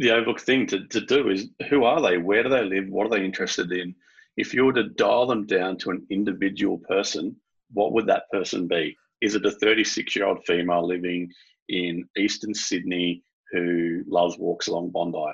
the 0.00 0.10
overlooked 0.10 0.40
thing 0.40 0.66
to, 0.66 0.86
to 0.88 1.00
do 1.00 1.28
is 1.28 1.48
who 1.68 1.84
are 1.84 2.02
they? 2.02 2.18
Where 2.18 2.42
do 2.42 2.48
they 2.48 2.64
live? 2.64 2.88
What 2.88 3.06
are 3.06 3.10
they 3.10 3.24
interested 3.24 3.70
in? 3.70 3.94
If 4.36 4.52
you 4.52 4.64
were 4.64 4.72
to 4.72 4.88
dial 4.88 5.26
them 5.26 5.46
down 5.46 5.76
to 5.78 5.90
an 5.90 6.06
individual 6.10 6.78
person 6.78 7.36
what 7.72 7.92
would 7.92 8.06
that 8.06 8.30
person 8.30 8.66
be? 8.66 8.96
Is 9.20 9.34
it 9.34 9.46
a 9.46 9.50
36 9.50 10.16
year 10.16 10.26
old 10.26 10.44
female 10.46 10.86
living 10.86 11.30
in 11.68 12.08
eastern 12.16 12.54
sydney 12.54 13.22
who 13.52 14.02
loves 14.06 14.38
walks 14.38 14.68
along 14.68 14.90
bondi? 14.90 15.32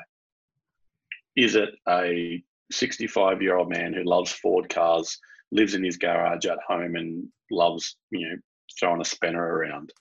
Is 1.37 1.55
it 1.55 1.71
a 1.89 2.43
65 2.73 3.43
year 3.43 3.57
old 3.57 3.71
man 3.71 3.93
who 3.93 4.03
loves 4.05 4.33
ford 4.33 4.69
cars 4.69 5.19
lives 5.53 5.75
in 5.75 5.85
his 5.85 5.97
garage 5.97 6.47
at 6.47 6.59
home 6.67 6.97
and 6.97 7.29
loves 7.51 7.97
you 8.11 8.29
know 8.29 8.37
throwing 8.79 9.01
a 9.01 9.05
spanner 9.05 9.43
around. 9.43 9.93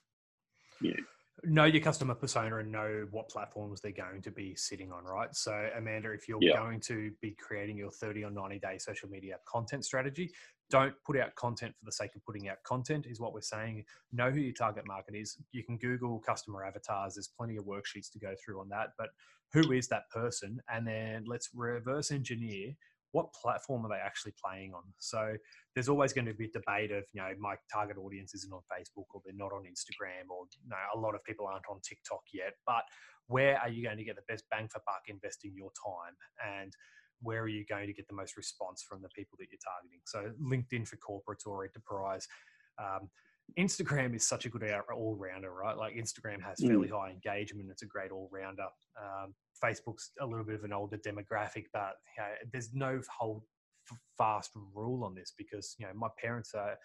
Yeah. 0.80 0.92
Know 0.92 1.04
your 1.48 1.82
customer 1.82 2.14
persona 2.14 2.58
and 2.58 2.72
know 2.72 3.06
what 3.10 3.28
platforms 3.28 3.80
they're 3.80 3.92
going 3.92 4.22
to 4.22 4.30
be 4.30 4.54
sitting 4.56 4.90
on, 4.92 5.04
right? 5.04 5.34
So, 5.34 5.68
Amanda, 5.76 6.10
if 6.12 6.28
you're 6.28 6.38
yeah. 6.40 6.56
going 6.56 6.80
to 6.82 7.12
be 7.20 7.32
creating 7.32 7.76
your 7.78 7.90
30 7.90 8.24
or 8.24 8.30
90 8.30 8.58
day 8.58 8.78
social 8.78 9.08
media 9.08 9.36
content 9.46 9.84
strategy, 9.84 10.32
don't 10.70 10.94
put 11.04 11.16
out 11.16 11.34
content 11.36 11.74
for 11.78 11.84
the 11.84 11.92
sake 11.92 12.16
of 12.16 12.24
putting 12.24 12.48
out 12.48 12.62
content, 12.64 13.06
is 13.08 13.20
what 13.20 13.32
we're 13.32 13.40
saying. 13.40 13.84
Know 14.12 14.30
who 14.30 14.40
your 14.40 14.52
target 14.52 14.86
market 14.86 15.14
is. 15.14 15.36
You 15.52 15.62
can 15.62 15.78
Google 15.78 16.18
customer 16.18 16.64
avatars, 16.64 17.14
there's 17.14 17.28
plenty 17.28 17.56
of 17.56 17.64
worksheets 17.64 18.10
to 18.12 18.18
go 18.18 18.34
through 18.44 18.60
on 18.60 18.68
that, 18.70 18.90
but 18.98 19.10
who 19.52 19.72
is 19.72 19.88
that 19.88 20.10
person? 20.10 20.60
And 20.68 20.86
then 20.86 21.24
let's 21.26 21.50
reverse 21.54 22.10
engineer 22.10 22.74
what 23.16 23.32
platform 23.32 23.86
are 23.86 23.88
they 23.88 24.02
actually 24.04 24.34
playing 24.36 24.74
on? 24.74 24.82
So 24.98 25.36
there's 25.74 25.88
always 25.88 26.12
going 26.12 26.26
to 26.26 26.34
be 26.34 26.52
a 26.52 26.58
debate 26.60 26.92
of, 26.92 27.04
you 27.14 27.22
know, 27.22 27.32
my 27.38 27.54
target 27.72 27.96
audience 27.96 28.34
isn't 28.34 28.52
on 28.52 28.60
Facebook 28.68 29.08
or 29.14 29.22
they're 29.24 29.32
not 29.34 29.54
on 29.54 29.62
Instagram 29.62 30.28
or 30.28 30.44
you 30.62 30.68
know, 30.68 30.76
a 30.94 30.98
lot 30.98 31.14
of 31.14 31.24
people 31.24 31.46
aren't 31.46 31.64
on 31.70 31.80
TikTok 31.80 32.20
yet. 32.34 32.52
But 32.66 32.84
where 33.28 33.58
are 33.58 33.70
you 33.70 33.82
going 33.82 33.96
to 33.96 34.04
get 34.04 34.16
the 34.16 34.28
best 34.28 34.44
bang 34.50 34.68
for 34.70 34.82
buck 34.84 35.08
investing 35.08 35.54
your 35.56 35.70
time? 35.72 36.12
And 36.60 36.74
where 37.22 37.40
are 37.40 37.48
you 37.48 37.64
going 37.64 37.86
to 37.86 37.94
get 37.94 38.06
the 38.06 38.14
most 38.14 38.36
response 38.36 38.84
from 38.86 39.00
the 39.00 39.08
people 39.16 39.38
that 39.40 39.46
you're 39.50 39.64
targeting? 39.64 40.04
So 40.04 40.36
LinkedIn 40.36 40.86
for 40.86 40.96
corporates 41.00 41.46
or 41.46 41.64
enterprise. 41.64 42.28
Um, 42.78 43.08
Instagram 43.58 44.14
is 44.14 44.26
such 44.26 44.44
a 44.44 44.48
good 44.48 44.68
all 44.94 45.14
rounder, 45.14 45.52
right? 45.52 45.76
Like 45.76 45.94
Instagram 45.94 46.42
has 46.42 46.58
mm. 46.60 46.68
fairly 46.68 46.88
mm. 46.88 46.98
high 46.98 47.10
engagement. 47.10 47.70
It's 47.70 47.82
a 47.82 47.86
great 47.86 48.10
all 48.10 48.28
rounder. 48.32 48.66
Um, 49.00 49.34
Facebook's 49.62 50.10
a 50.20 50.26
little 50.26 50.44
bit 50.44 50.56
of 50.56 50.64
an 50.64 50.72
older 50.72 50.98
demographic, 50.98 51.66
but 51.72 51.94
you 52.16 52.22
know, 52.22 52.30
there's 52.52 52.74
no 52.74 53.00
whole 53.18 53.44
fast 54.18 54.50
rule 54.74 55.04
on 55.04 55.14
this 55.14 55.32
because 55.36 55.74
you 55.78 55.86
know 55.86 55.92
my 55.94 56.08
parents 56.18 56.54
are 56.54 56.76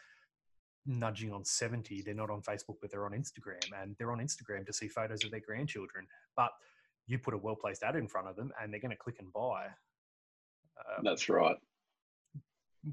nudging 0.86 1.32
on 1.32 1.45
70 1.45 2.02
they're 2.02 2.13
not 2.13 2.30
on 2.30 2.41
facebook 2.41 2.76
but 2.82 2.91
they're 2.91 3.06
on 3.06 3.12
instagram 3.12 3.82
and 3.82 3.95
they're 3.97 4.12
on 4.12 4.19
instagram 4.19 4.65
to 4.65 4.74
see 4.74 4.88
photos 4.88 5.24
of 5.24 5.32
their 5.32 5.39
grandchildren 5.39 6.06
but 6.36 6.52
you 7.08 7.17
put 7.17 7.34
a 7.34 7.38
well 7.38 7.56
placed 7.56 7.84
ad 7.84 7.95
in 7.95 8.08
front 8.08 8.28
of 8.28 8.36
them 8.36 8.52
and 8.62 8.71
they're 8.74 8.80
going 8.80 8.91
to 8.91 8.97
click 8.97 9.17
and 9.19 9.32
buy 9.34 9.65
um, 10.78 11.04
that's 11.04 11.30
right 11.30 11.56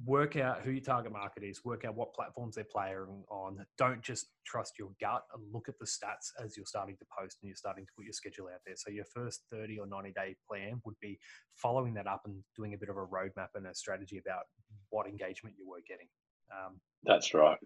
work 0.05 0.37
out 0.37 0.61
who 0.61 0.71
your 0.71 0.83
target 0.83 1.13
market 1.13 1.43
is, 1.43 1.65
work 1.65 1.85
out 1.85 1.95
what 1.95 2.13
platforms 2.13 2.55
they're 2.55 2.65
playing 2.65 3.25
on. 3.31 3.65
Don't 3.79 4.03
just 4.03 4.27
trust 4.45 4.75
your 4.79 4.91
gut 5.01 5.23
and 5.35 5.43
look 5.53 5.69
at 5.69 5.79
the 5.79 5.87
stats 5.87 6.31
as 6.43 6.57
you're 6.57 6.67
starting 6.67 6.97
to 6.99 7.07
post 7.19 7.39
and 7.41 7.49
you're 7.49 7.57
starting 7.57 7.87
to 7.87 7.93
put 7.97 8.05
your 8.05 8.13
schedule 8.13 8.47
out 8.53 8.61
there. 8.67 8.75
So 8.77 8.91
your 8.91 9.07
first 9.07 9.43
30 9.51 9.79
or 9.79 9.87
90 9.87 10.13
day 10.13 10.37
plan 10.49 10.83
would 10.85 10.97
be 11.01 11.19
following 11.55 11.95
that 11.95 12.07
up 12.07 12.23
and 12.27 12.43
doing 12.55 12.75
a 12.75 12.79
bit 12.79 12.91
of 12.91 12.97
a 12.97 13.07
roadmap 13.07 13.49
and 13.55 13.67
a 13.67 13.75
strategy 13.75 14.19
about 14.19 14.43
what 14.91 15.07
engagement 15.07 15.57
you 15.59 15.69
were 15.69 15.83
getting. 15.89 16.09
Um, 16.53 16.81
That's 17.05 17.33
right. 17.33 17.59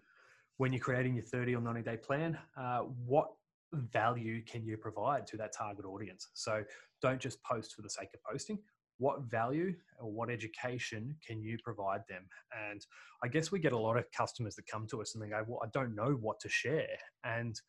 When 0.57 0.71
you're 0.71 0.81
creating 0.81 1.15
your 1.15 1.25
30 1.25 1.55
or 1.55 1.61
90 1.61 1.81
day 1.81 1.97
plan, 1.97 2.37
uh, 2.57 2.79
what 3.05 3.27
value 3.73 4.43
can 4.43 4.63
you 4.63 4.77
provide 4.77 5.27
to 5.27 5.37
that 5.37 5.51
target 5.51 5.83
audience? 5.83 6.29
So 6.33 6.63
don't 7.01 7.19
just 7.19 7.43
post 7.43 7.73
for 7.75 7.81
the 7.81 7.89
sake 7.89 8.09
of 8.13 8.21
posting 8.23 8.59
what 8.97 9.23
value 9.23 9.73
or 9.99 10.11
what 10.11 10.29
education 10.29 11.15
can 11.25 11.41
you 11.41 11.57
provide 11.63 12.01
them? 12.07 12.23
And 12.69 12.85
I 13.23 13.27
guess 13.27 13.51
we 13.51 13.59
get 13.59 13.73
a 13.73 13.77
lot 13.77 13.97
of 13.97 14.11
customers 14.11 14.55
that 14.55 14.67
come 14.67 14.87
to 14.87 15.01
us 15.01 15.13
and 15.13 15.23
they 15.23 15.29
go, 15.29 15.43
Well, 15.47 15.61
I 15.63 15.67
don't 15.73 15.95
know 15.95 16.11
what 16.11 16.39
to 16.41 16.49
share. 16.49 16.97
And 17.23 17.59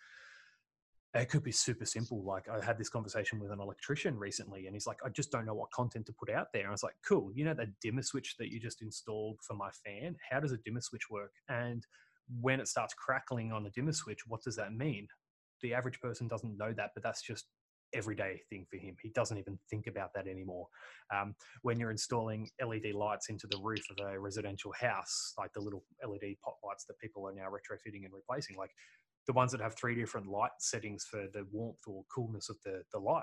it 1.14 1.28
could 1.28 1.44
be 1.44 1.52
super 1.52 1.86
simple. 1.86 2.22
Like 2.24 2.48
I 2.48 2.64
had 2.64 2.76
this 2.76 2.88
conversation 2.88 3.38
with 3.38 3.52
an 3.52 3.60
electrician 3.60 4.18
recently, 4.18 4.66
and 4.66 4.74
he's 4.74 4.86
like, 4.86 4.98
I 5.04 5.08
just 5.10 5.30
don't 5.30 5.46
know 5.46 5.54
what 5.54 5.70
content 5.70 6.06
to 6.06 6.12
put 6.12 6.28
out 6.28 6.48
there. 6.52 6.62
And 6.62 6.70
I 6.70 6.72
was 6.72 6.82
like, 6.82 6.96
cool. 7.06 7.30
You 7.32 7.44
know, 7.44 7.54
that 7.54 7.78
dimmer 7.80 8.02
switch 8.02 8.36
that 8.38 8.50
you 8.52 8.58
just 8.58 8.82
installed 8.82 9.38
for 9.46 9.54
my 9.54 9.70
fan, 9.70 10.16
how 10.28 10.40
does 10.40 10.52
a 10.52 10.56
dimmer 10.58 10.80
switch 10.80 11.08
work? 11.10 11.32
And 11.48 11.86
when 12.40 12.58
it 12.58 12.68
starts 12.68 12.94
crackling 12.94 13.52
on 13.52 13.62
the 13.62 13.70
dimmer 13.70 13.92
switch, 13.92 14.26
what 14.26 14.42
does 14.42 14.56
that 14.56 14.72
mean? 14.72 15.06
The 15.62 15.74
average 15.74 16.00
person 16.00 16.26
doesn't 16.26 16.56
know 16.56 16.72
that, 16.72 16.90
but 16.94 17.04
that's 17.04 17.22
just 17.22 17.46
everyday 17.94 18.40
thing 18.50 18.66
for 18.68 18.76
him. 18.76 18.96
He 19.02 19.10
doesn't 19.10 19.38
even 19.38 19.58
think 19.70 19.86
about 19.86 20.10
that 20.14 20.26
anymore. 20.26 20.66
Um, 21.14 21.34
when 21.62 21.78
you're 21.78 21.90
installing 21.90 22.50
LED 22.64 22.94
lights 22.94 23.28
into 23.28 23.46
the 23.46 23.58
roof 23.62 23.84
of 23.90 24.06
a 24.06 24.18
residential 24.18 24.72
house, 24.72 25.32
like 25.38 25.52
the 25.52 25.60
little 25.60 25.84
LED 26.06 26.36
pot 26.44 26.54
lights 26.64 26.84
that 26.86 26.98
people 26.98 27.26
are 27.26 27.34
now 27.34 27.46
retrofitting 27.46 28.04
and 28.04 28.12
replacing, 28.12 28.56
like 28.56 28.70
the 29.26 29.32
ones 29.32 29.52
that 29.52 29.60
have 29.60 29.74
three 29.76 29.94
different 29.94 30.26
light 30.26 30.50
settings 30.58 31.04
for 31.04 31.26
the 31.32 31.46
warmth 31.50 31.80
or 31.86 32.04
coolness 32.14 32.48
of 32.50 32.56
the, 32.64 32.82
the 32.92 32.98
light, 32.98 33.22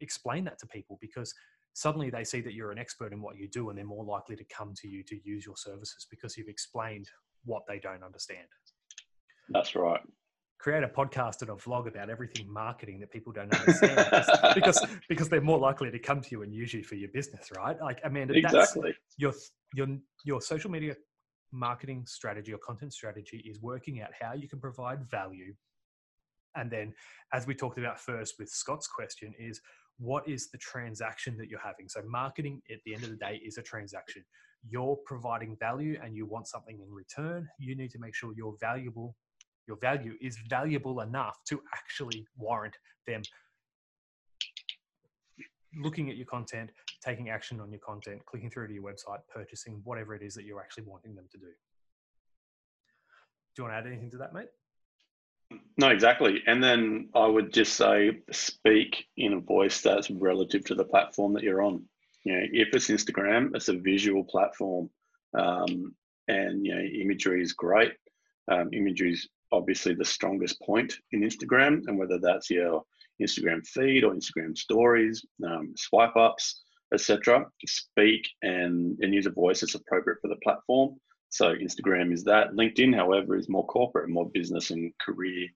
explain 0.00 0.44
that 0.44 0.58
to 0.58 0.66
people 0.66 0.98
because 1.00 1.32
suddenly 1.72 2.10
they 2.10 2.24
see 2.24 2.40
that 2.40 2.54
you're 2.54 2.72
an 2.72 2.78
expert 2.78 3.12
in 3.12 3.22
what 3.22 3.36
you 3.36 3.48
do 3.48 3.70
and 3.70 3.78
they're 3.78 3.84
more 3.84 4.04
likely 4.04 4.36
to 4.36 4.44
come 4.44 4.74
to 4.76 4.88
you 4.88 5.02
to 5.04 5.16
use 5.24 5.46
your 5.46 5.56
services 5.56 6.06
because 6.10 6.36
you've 6.36 6.48
explained 6.48 7.08
what 7.44 7.62
they 7.66 7.78
don't 7.78 8.02
understand. 8.02 8.46
That's 9.48 9.74
right 9.74 10.02
create 10.58 10.82
a 10.82 10.88
podcast 10.88 11.40
and 11.42 11.50
a 11.50 11.54
vlog 11.54 11.86
about 11.86 12.10
everything 12.10 12.52
marketing 12.52 12.98
that 13.00 13.10
people 13.10 13.32
don't 13.32 13.52
understand 13.54 14.08
because 14.54 14.84
because 15.08 15.28
they're 15.28 15.40
more 15.40 15.58
likely 15.58 15.90
to 15.90 15.98
come 15.98 16.20
to 16.20 16.28
you 16.32 16.42
and 16.42 16.52
use 16.52 16.74
you 16.74 16.82
for 16.82 16.96
your 16.96 17.08
business, 17.10 17.50
right? 17.56 17.80
Like 17.80 18.00
Amanda, 18.04 18.34
that's 18.40 18.54
exactly. 18.54 18.94
your 19.16 19.32
your 19.74 19.86
your 20.24 20.40
social 20.40 20.70
media 20.70 20.96
marketing 21.52 22.04
strategy 22.06 22.52
or 22.52 22.58
content 22.58 22.92
strategy 22.92 23.42
is 23.46 23.60
working 23.62 24.02
out 24.02 24.10
how 24.18 24.34
you 24.34 24.48
can 24.48 24.60
provide 24.60 25.08
value. 25.10 25.54
And 26.56 26.70
then, 26.70 26.92
as 27.32 27.46
we 27.46 27.54
talked 27.54 27.78
about 27.78 28.00
first 28.00 28.34
with 28.38 28.48
Scott's 28.48 28.88
question, 28.88 29.34
is 29.38 29.60
what 29.98 30.26
is 30.28 30.50
the 30.50 30.58
transaction 30.58 31.36
that 31.38 31.48
you're 31.48 31.60
having? 31.60 31.88
So, 31.88 32.02
marketing 32.06 32.62
at 32.70 32.78
the 32.84 32.94
end 32.94 33.04
of 33.04 33.10
the 33.10 33.16
day 33.16 33.40
is 33.44 33.58
a 33.58 33.62
transaction. 33.62 34.24
You're 34.68 34.96
providing 35.06 35.56
value 35.56 36.00
and 36.02 36.16
you 36.16 36.26
want 36.26 36.48
something 36.48 36.80
in 36.80 36.92
return. 36.92 37.48
You 37.60 37.76
need 37.76 37.90
to 37.92 37.98
make 37.98 38.14
sure 38.14 38.32
you're 38.36 38.56
valuable 38.60 39.14
your 39.68 39.76
value 39.76 40.14
is 40.20 40.36
valuable 40.48 41.02
enough 41.02 41.36
to 41.48 41.60
actually 41.74 42.26
warrant 42.36 42.76
them 43.06 43.22
looking 45.76 46.10
at 46.10 46.16
your 46.16 46.26
content, 46.26 46.70
taking 47.04 47.30
action 47.30 47.60
on 47.60 47.70
your 47.70 47.80
content, 47.80 48.24
clicking 48.26 48.50
through 48.50 48.68
to 48.68 48.74
your 48.74 48.82
website, 48.82 49.18
purchasing 49.32 49.80
whatever 49.84 50.14
it 50.14 50.22
is 50.22 50.34
that 50.34 50.44
you're 50.44 50.60
actually 50.60 50.84
wanting 50.84 51.14
them 51.14 51.26
to 51.30 51.38
do. 51.38 51.46
Do 51.46 53.62
you 53.62 53.64
want 53.64 53.74
to 53.74 53.78
add 53.78 53.86
anything 53.86 54.10
to 54.12 54.18
that, 54.18 54.32
mate? 54.32 54.48
No, 55.78 55.88
exactly. 55.88 56.42
And 56.46 56.62
then 56.62 57.08
I 57.14 57.26
would 57.26 57.52
just 57.52 57.74
say 57.74 58.20
speak 58.30 59.06
in 59.16 59.34
a 59.34 59.40
voice 59.40 59.80
that's 59.80 60.10
relative 60.10 60.64
to 60.66 60.74
the 60.74 60.84
platform 60.84 61.32
that 61.34 61.42
you're 61.42 61.62
on. 61.62 61.84
You 62.24 62.34
know, 62.34 62.46
if 62.52 62.74
it's 62.74 62.88
Instagram, 62.88 63.54
it's 63.54 63.68
a 63.68 63.78
visual 63.78 64.24
platform. 64.24 64.90
Um, 65.38 65.94
and 66.28 66.66
you 66.66 66.74
know, 66.74 66.80
imagery 66.80 67.42
is 67.42 67.52
great. 67.52 67.92
Um, 68.50 68.70
imagery 68.72 69.12
is 69.12 69.28
obviously 69.52 69.94
the 69.94 70.04
strongest 70.04 70.60
point 70.62 70.94
in 71.12 71.20
Instagram, 71.20 71.82
and 71.86 71.98
whether 71.98 72.18
that's 72.18 72.50
your 72.50 72.84
Instagram 73.22 73.66
feed 73.66 74.04
or 74.04 74.14
Instagram 74.14 74.56
stories, 74.56 75.24
um, 75.46 75.74
swipe 75.76 76.16
ups, 76.16 76.62
etc. 76.92 77.46
Speak 77.66 78.28
and, 78.42 78.98
and 79.00 79.12
use 79.12 79.26
a 79.26 79.30
voice 79.30 79.60
that's 79.60 79.74
appropriate 79.74 80.18
for 80.22 80.28
the 80.28 80.40
platform. 80.42 80.96
So 81.30 81.54
Instagram 81.54 82.12
is 82.12 82.24
that. 82.24 82.52
LinkedIn, 82.52 82.94
however, 82.94 83.36
is 83.36 83.48
more 83.48 83.66
corporate, 83.66 84.08
more 84.08 84.30
business 84.30 84.70
and 84.70 84.92
career 84.98 85.48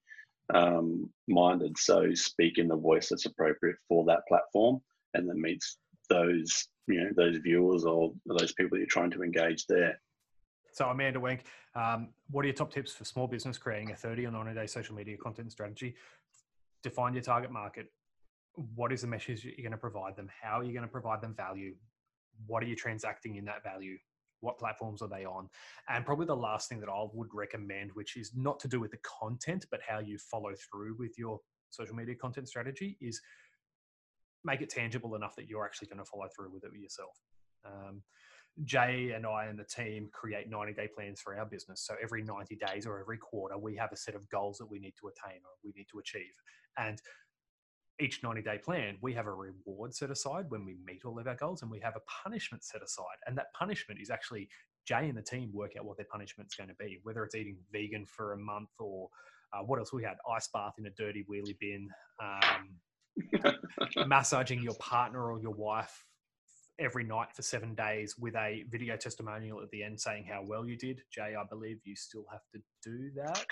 um, 0.52 1.08
minded. 1.28 1.78
So 1.78 2.12
speak 2.14 2.58
in 2.58 2.68
the 2.68 2.76
voice 2.76 3.08
that's 3.08 3.26
appropriate 3.26 3.76
for 3.88 4.04
that 4.06 4.26
platform, 4.28 4.80
and 5.14 5.28
that 5.28 5.36
meets 5.36 5.78
those 6.10 6.68
you 6.88 7.00
know 7.00 7.10
those 7.16 7.36
viewers 7.36 7.84
or 7.84 8.12
those 8.26 8.52
people 8.52 8.70
that 8.70 8.78
you're 8.78 8.86
trying 8.86 9.10
to 9.12 9.22
engage 9.22 9.66
there. 9.66 10.00
So 10.72 10.86
Amanda 10.86 11.20
Wink, 11.20 11.44
um, 11.74 12.08
what 12.30 12.44
are 12.44 12.48
your 12.48 12.54
top 12.54 12.72
tips 12.72 12.92
for 12.92 13.04
small 13.04 13.26
business 13.26 13.58
creating 13.58 13.90
a 13.90 13.96
30 13.96 14.26
or 14.26 14.30
90 14.30 14.54
day 14.54 14.66
social 14.66 14.94
media 14.94 15.16
content 15.16 15.52
strategy? 15.52 15.94
Define 16.82 17.12
your 17.12 17.22
target 17.22 17.50
market. 17.50 17.86
What 18.74 18.92
is 18.92 19.02
the 19.02 19.06
message 19.06 19.44
you're 19.44 19.54
going 19.58 19.72
to 19.72 19.76
provide 19.76 20.16
them? 20.16 20.28
How 20.40 20.60
are 20.60 20.64
you 20.64 20.72
going 20.72 20.84
to 20.84 20.90
provide 20.90 21.20
them 21.20 21.34
value? 21.34 21.74
What 22.46 22.62
are 22.62 22.66
you 22.66 22.74
transacting 22.74 23.36
in 23.36 23.44
that 23.44 23.62
value? 23.62 23.98
What 24.40 24.58
platforms 24.58 25.02
are 25.02 25.08
they 25.08 25.24
on? 25.24 25.48
And 25.88 26.04
probably 26.04 26.26
the 26.26 26.36
last 26.36 26.68
thing 26.68 26.80
that 26.80 26.88
I 26.88 27.04
would 27.12 27.28
recommend, 27.32 27.90
which 27.94 28.16
is 28.16 28.32
not 28.34 28.58
to 28.60 28.68
do 28.68 28.80
with 28.80 28.90
the 28.90 28.98
content, 28.98 29.66
but 29.70 29.80
how 29.86 30.00
you 30.00 30.18
follow 30.18 30.52
through 30.54 30.96
with 30.98 31.18
your 31.18 31.38
social 31.70 31.94
media 31.94 32.14
content 32.14 32.48
strategy, 32.48 32.96
is 33.00 33.20
make 34.42 34.62
it 34.62 34.70
tangible 34.70 35.14
enough 35.14 35.36
that 35.36 35.48
you're 35.48 35.64
actually 35.64 35.88
going 35.88 35.98
to 35.98 36.04
follow 36.04 36.26
through 36.34 36.50
with 36.50 36.64
it 36.64 36.72
yourself. 36.74 37.20
Um, 37.64 38.02
Jay 38.64 39.12
and 39.14 39.26
I 39.26 39.46
and 39.46 39.58
the 39.58 39.64
team 39.64 40.08
create 40.12 40.48
90 40.48 40.74
day 40.74 40.88
plans 40.94 41.20
for 41.20 41.36
our 41.36 41.46
business. 41.46 41.80
So 41.86 41.94
every 42.02 42.22
90 42.22 42.56
days 42.56 42.86
or 42.86 43.00
every 43.00 43.18
quarter, 43.18 43.56
we 43.56 43.76
have 43.76 43.92
a 43.92 43.96
set 43.96 44.14
of 44.14 44.28
goals 44.28 44.58
that 44.58 44.70
we 44.70 44.78
need 44.78 44.94
to 45.00 45.08
attain 45.08 45.40
or 45.44 45.52
we 45.64 45.72
need 45.76 45.86
to 45.90 45.98
achieve. 45.98 46.32
And 46.78 47.00
each 48.00 48.22
90 48.22 48.42
day 48.42 48.58
plan, 48.58 48.98
we 49.00 49.14
have 49.14 49.26
a 49.26 49.32
reward 49.32 49.94
set 49.94 50.10
aside 50.10 50.46
when 50.48 50.64
we 50.64 50.76
meet 50.84 51.04
all 51.04 51.18
of 51.18 51.26
our 51.26 51.34
goals 51.34 51.62
and 51.62 51.70
we 51.70 51.80
have 51.80 51.96
a 51.96 52.00
punishment 52.22 52.62
set 52.64 52.82
aside. 52.82 53.18
And 53.26 53.36
that 53.38 53.52
punishment 53.54 54.00
is 54.00 54.10
actually 54.10 54.48
Jay 54.86 55.08
and 55.08 55.16
the 55.16 55.22
team 55.22 55.50
work 55.52 55.72
out 55.78 55.84
what 55.84 55.96
their 55.96 56.06
punishment's 56.10 56.54
going 56.54 56.68
to 56.68 56.74
be, 56.74 56.98
whether 57.04 57.24
it's 57.24 57.34
eating 57.34 57.56
vegan 57.72 58.04
for 58.06 58.32
a 58.32 58.38
month 58.38 58.70
or 58.78 59.08
uh, 59.52 59.62
what 59.62 59.78
else 59.78 59.92
we 59.92 60.02
had 60.02 60.16
ice 60.30 60.48
bath 60.52 60.74
in 60.78 60.86
a 60.86 60.90
dirty 60.90 61.24
wheelie 61.30 61.58
bin, 61.58 61.88
um, 62.20 63.54
massaging 64.06 64.62
your 64.62 64.74
partner 64.74 65.30
or 65.30 65.40
your 65.40 65.52
wife 65.52 66.04
every 66.78 67.04
night 67.04 67.28
for 67.34 67.42
seven 67.42 67.74
days 67.74 68.16
with 68.18 68.34
a 68.34 68.64
video 68.70 68.96
testimonial 68.96 69.60
at 69.60 69.70
the 69.70 69.82
end 69.82 70.00
saying 70.00 70.26
how 70.30 70.42
well 70.44 70.66
you 70.66 70.76
did. 70.76 71.00
Jay, 71.12 71.34
I 71.38 71.44
believe 71.48 71.78
you 71.84 71.94
still 71.96 72.24
have 72.30 72.40
to 72.52 72.60
do 72.82 73.10
that. 73.16 73.44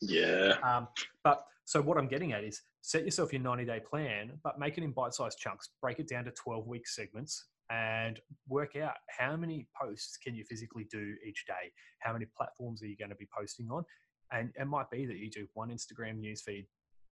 Yeah. 0.00 0.54
Um, 0.62 0.88
but 1.24 1.44
so 1.64 1.82
what 1.82 1.98
I'm 1.98 2.08
getting 2.08 2.32
at 2.32 2.44
is 2.44 2.62
set 2.82 3.04
yourself 3.04 3.32
your 3.32 3.42
90 3.42 3.64
day 3.64 3.80
plan, 3.80 4.32
but 4.42 4.58
make 4.58 4.78
it 4.78 4.84
in 4.84 4.92
bite 4.92 5.14
sized 5.14 5.38
chunks, 5.38 5.70
break 5.82 5.98
it 5.98 6.08
down 6.08 6.24
to 6.24 6.30
12 6.30 6.66
week 6.66 6.88
segments 6.88 7.46
and 7.70 8.18
work 8.48 8.76
out 8.76 8.94
how 9.08 9.36
many 9.36 9.66
posts 9.80 10.16
can 10.16 10.34
you 10.34 10.44
physically 10.44 10.86
do 10.90 11.14
each 11.26 11.44
day? 11.46 11.70
How 12.00 12.12
many 12.12 12.26
platforms 12.36 12.82
are 12.82 12.86
you 12.86 12.96
going 12.96 13.10
to 13.10 13.16
be 13.16 13.28
posting 13.36 13.68
on? 13.70 13.84
And 14.32 14.50
it 14.58 14.66
might 14.66 14.90
be 14.90 15.06
that 15.06 15.16
you 15.16 15.30
do 15.30 15.46
one 15.54 15.70
Instagram 15.70 16.20
newsfeed 16.20 16.66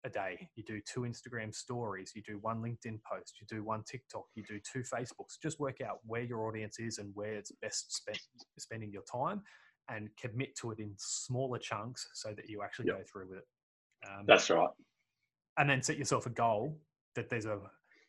a 0.04 0.10
day. 0.10 0.48
You 0.54 0.62
do 0.64 0.80
two 0.80 1.00
Instagram 1.00 1.54
stories, 1.54 2.12
you 2.14 2.22
do 2.22 2.38
one 2.40 2.60
LinkedIn 2.60 3.00
post, 3.10 3.34
you 3.40 3.46
do 3.48 3.64
one 3.64 3.82
TikTok, 3.90 4.24
you 4.34 4.44
do 4.46 4.60
two 4.60 4.80
Facebooks. 4.80 5.40
Just 5.42 5.58
work 5.58 5.80
out 5.80 5.98
where 6.06 6.22
your 6.22 6.46
audience 6.46 6.78
is 6.78 6.98
and 6.98 7.10
where 7.14 7.34
it's 7.34 7.52
best 7.62 7.94
spent 7.94 8.18
spending 8.58 8.92
your 8.92 9.02
time 9.10 9.42
and 9.88 10.08
commit 10.18 10.56
to 10.56 10.70
it 10.70 10.78
in 10.78 10.92
smaller 10.96 11.58
chunks 11.58 12.08
so 12.14 12.32
that 12.34 12.48
you 12.48 12.62
actually 12.62 12.86
yep. 12.86 12.98
go 12.98 13.04
through 13.10 13.28
with 13.28 13.38
it. 13.38 13.44
Um, 14.06 14.24
That's 14.26 14.48
right. 14.50 14.68
And 15.58 15.68
then 15.68 15.82
set 15.82 15.98
yourself 15.98 16.26
a 16.26 16.30
goal 16.30 16.78
that 17.14 17.28
there's 17.28 17.46
a, 17.46 17.58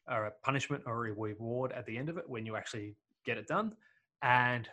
a 0.07 0.31
punishment 0.43 0.83
or 0.85 1.07
a 1.07 1.13
reward 1.13 1.71
at 1.71 1.85
the 1.85 1.97
end 1.97 2.09
of 2.09 2.17
it 2.17 2.25
when 2.27 2.45
you 2.45 2.55
actually 2.55 2.95
get 3.25 3.37
it 3.37 3.47
done 3.47 3.73
and 4.23 4.67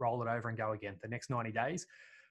roll 0.00 0.22
it 0.22 0.28
over 0.28 0.48
and 0.48 0.58
go 0.58 0.72
again. 0.72 0.96
The 1.02 1.08
next 1.08 1.30
90 1.30 1.52
days, 1.52 1.86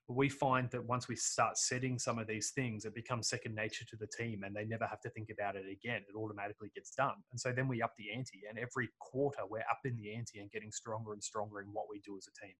we 0.09 0.27
find 0.27 0.69
that 0.71 0.83
once 0.85 1.07
we 1.07 1.15
start 1.15 1.57
setting 1.57 1.97
some 1.97 2.19
of 2.19 2.27
these 2.27 2.51
things, 2.51 2.83
it 2.83 2.93
becomes 2.93 3.29
second 3.29 3.55
nature 3.55 3.85
to 3.85 3.95
the 3.95 4.07
team 4.07 4.43
and 4.43 4.53
they 4.55 4.65
never 4.65 4.85
have 4.85 4.99
to 5.01 5.09
think 5.09 5.29
about 5.29 5.55
it 5.55 5.63
again. 5.71 6.01
It 6.07 6.17
automatically 6.17 6.69
gets 6.75 6.91
done. 6.91 7.15
And 7.31 7.39
so 7.39 7.53
then 7.53 7.67
we 7.67 7.81
up 7.81 7.93
the 7.97 8.11
ante, 8.13 8.41
and 8.49 8.59
every 8.59 8.89
quarter 8.99 9.41
we're 9.49 9.59
up 9.59 9.79
in 9.85 9.95
the 9.95 10.13
ante 10.13 10.39
and 10.39 10.51
getting 10.51 10.71
stronger 10.71 11.13
and 11.13 11.23
stronger 11.23 11.61
in 11.61 11.67
what 11.67 11.85
we 11.89 11.99
do 11.99 12.17
as 12.17 12.27
a 12.27 12.45
team. 12.45 12.55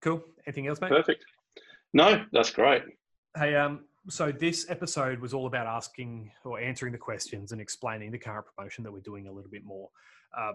Cool. 0.00 0.22
Anything 0.46 0.68
else, 0.68 0.80
mate? 0.80 0.90
Perfect. 0.90 1.24
No, 1.92 2.24
that's 2.32 2.50
great. 2.50 2.82
Hey, 3.36 3.54
um, 3.54 3.84
so 4.08 4.32
this 4.32 4.68
episode 4.68 5.20
was 5.20 5.34
all 5.34 5.46
about 5.46 5.66
asking 5.66 6.30
or 6.44 6.58
answering 6.60 6.92
the 6.92 6.98
questions 6.98 7.52
and 7.52 7.60
explaining 7.60 8.10
the 8.10 8.18
current 8.18 8.46
promotion 8.54 8.84
that 8.84 8.92
we're 8.92 9.00
doing 9.00 9.26
a 9.26 9.32
little 9.32 9.50
bit 9.50 9.64
more. 9.64 9.88
Uh, 10.36 10.52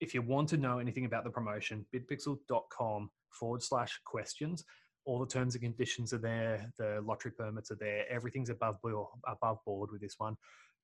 if 0.00 0.14
you 0.14 0.22
want 0.22 0.48
to 0.48 0.56
know 0.56 0.78
anything 0.78 1.04
about 1.04 1.24
the 1.24 1.30
promotion, 1.30 1.84
bidpixel.com 1.94 3.10
forward 3.32 3.62
slash 3.62 4.00
questions. 4.04 4.64
All 5.06 5.18
the 5.18 5.26
terms 5.26 5.54
and 5.54 5.62
conditions 5.62 6.12
are 6.12 6.18
there. 6.18 6.70
The 6.78 7.00
lottery 7.04 7.32
permits 7.32 7.70
are 7.70 7.78
there. 7.80 8.04
Everything's 8.10 8.50
above 8.50 8.76
board, 8.82 9.06
above 9.26 9.58
board 9.64 9.90
with 9.92 10.00
this 10.00 10.14
one. 10.18 10.36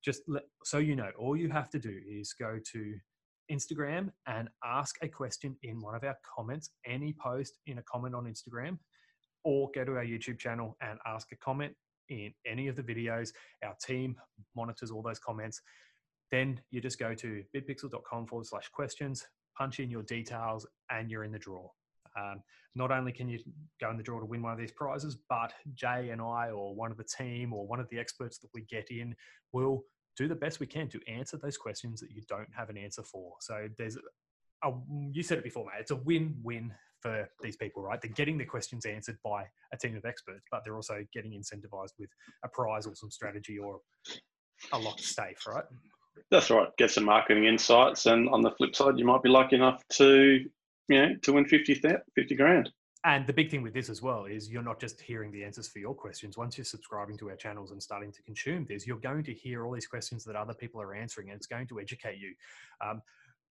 Just 0.04 0.22
let, 0.28 0.44
so 0.64 0.78
you 0.78 0.96
know, 0.96 1.10
all 1.18 1.36
you 1.36 1.50
have 1.50 1.70
to 1.70 1.78
do 1.78 2.00
is 2.08 2.32
go 2.32 2.58
to 2.72 2.94
Instagram 3.50 4.10
and 4.26 4.48
ask 4.64 4.96
a 5.02 5.08
question 5.08 5.56
in 5.62 5.80
one 5.80 5.94
of 5.94 6.04
our 6.04 6.16
comments, 6.36 6.70
any 6.86 7.14
post 7.20 7.58
in 7.66 7.78
a 7.78 7.82
comment 7.82 8.14
on 8.14 8.24
Instagram, 8.24 8.78
or 9.44 9.70
go 9.74 9.84
to 9.84 9.92
our 9.92 10.04
YouTube 10.04 10.38
channel 10.38 10.76
and 10.80 10.98
ask 11.06 11.30
a 11.32 11.36
comment 11.36 11.72
in 12.08 12.32
any 12.46 12.68
of 12.68 12.76
the 12.76 12.82
videos. 12.82 13.30
Our 13.64 13.74
team 13.84 14.16
monitors 14.54 14.90
all 14.90 15.02
those 15.02 15.18
comments. 15.18 15.60
Then 16.30 16.60
you 16.70 16.80
just 16.80 16.98
go 16.98 17.14
to 17.14 17.42
bidpixel.com 17.54 18.26
forward 18.26 18.46
slash 18.46 18.68
questions, 18.68 19.24
punch 19.56 19.78
in 19.78 19.90
your 19.90 20.02
details, 20.02 20.66
and 20.90 21.10
you're 21.10 21.24
in 21.24 21.32
the 21.32 21.38
draw. 21.38 21.68
Um, 22.18 22.42
not 22.74 22.90
only 22.90 23.12
can 23.12 23.28
you 23.28 23.38
go 23.80 23.90
in 23.90 23.96
the 23.96 24.02
draw 24.02 24.20
to 24.20 24.26
win 24.26 24.42
one 24.42 24.52
of 24.52 24.58
these 24.58 24.72
prizes, 24.72 25.16
but 25.28 25.52
Jay 25.74 26.10
and 26.10 26.20
I, 26.20 26.50
or 26.50 26.74
one 26.74 26.90
of 26.90 26.96
the 26.96 27.04
team, 27.04 27.52
or 27.52 27.66
one 27.66 27.80
of 27.80 27.88
the 27.90 27.98
experts 27.98 28.38
that 28.38 28.48
we 28.54 28.62
get 28.62 28.90
in, 28.90 29.14
will 29.52 29.84
do 30.16 30.28
the 30.28 30.34
best 30.34 30.60
we 30.60 30.66
can 30.66 30.88
to 30.88 31.00
answer 31.08 31.36
those 31.36 31.56
questions 31.56 32.00
that 32.00 32.10
you 32.10 32.22
don't 32.28 32.48
have 32.56 32.70
an 32.70 32.76
answer 32.76 33.02
for. 33.02 33.34
So 33.40 33.68
there's 33.78 33.96
a, 34.64 34.72
you 35.12 35.22
said 35.22 35.38
it 35.38 35.44
before, 35.44 35.64
mate. 35.64 35.80
It's 35.80 35.90
a 35.90 35.96
win-win 35.96 36.72
for 37.00 37.28
these 37.42 37.56
people, 37.56 37.82
right? 37.82 38.00
They're 38.00 38.10
getting 38.12 38.38
the 38.38 38.44
questions 38.44 38.86
answered 38.86 39.18
by 39.22 39.44
a 39.72 39.76
team 39.76 39.96
of 39.96 40.04
experts, 40.04 40.46
but 40.50 40.62
they're 40.64 40.76
also 40.76 41.04
getting 41.12 41.32
incentivized 41.32 41.92
with 41.98 42.08
a 42.44 42.48
prize 42.48 42.86
or 42.86 42.94
some 42.94 43.10
strategy 43.10 43.58
or 43.58 43.80
a 44.72 44.78
lot 44.78 44.84
locked 44.84 45.02
safe, 45.02 45.46
right? 45.46 45.64
That's 46.30 46.50
right. 46.50 46.68
Get 46.78 46.90
some 46.90 47.04
marketing 47.04 47.44
insights, 47.44 48.06
and 48.06 48.28
on 48.30 48.40
the 48.40 48.50
flip 48.52 48.74
side, 48.74 48.98
you 48.98 49.04
might 49.04 49.22
be 49.22 49.28
lucky 49.28 49.56
enough 49.56 49.82
to 49.94 50.46
you 50.88 51.00
know, 51.00 51.14
to 51.22 51.32
win 51.32 51.44
50, 51.44 51.74
50 52.14 52.34
grand. 52.34 52.70
And 53.04 53.24
the 53.24 53.32
big 53.32 53.52
thing 53.52 53.62
with 53.62 53.72
this 53.72 53.88
as 53.88 54.02
well 54.02 54.24
is 54.24 54.50
you're 54.50 54.62
not 54.62 54.80
just 54.80 55.00
hearing 55.00 55.30
the 55.30 55.44
answers 55.44 55.68
for 55.68 55.78
your 55.78 55.94
questions. 55.94 56.36
Once 56.36 56.58
you're 56.58 56.64
subscribing 56.64 57.16
to 57.18 57.30
our 57.30 57.36
channels 57.36 57.70
and 57.70 57.80
starting 57.80 58.10
to 58.10 58.22
consume 58.22 58.66
this, 58.68 58.84
you're 58.84 58.98
going 58.98 59.22
to 59.24 59.32
hear 59.32 59.64
all 59.64 59.72
these 59.72 59.86
questions 59.86 60.24
that 60.24 60.34
other 60.34 60.54
people 60.54 60.82
are 60.82 60.92
answering, 60.92 61.30
and 61.30 61.36
it's 61.36 61.46
going 61.46 61.68
to 61.68 61.78
educate 61.78 62.18
you. 62.18 62.34
Um, 62.84 63.00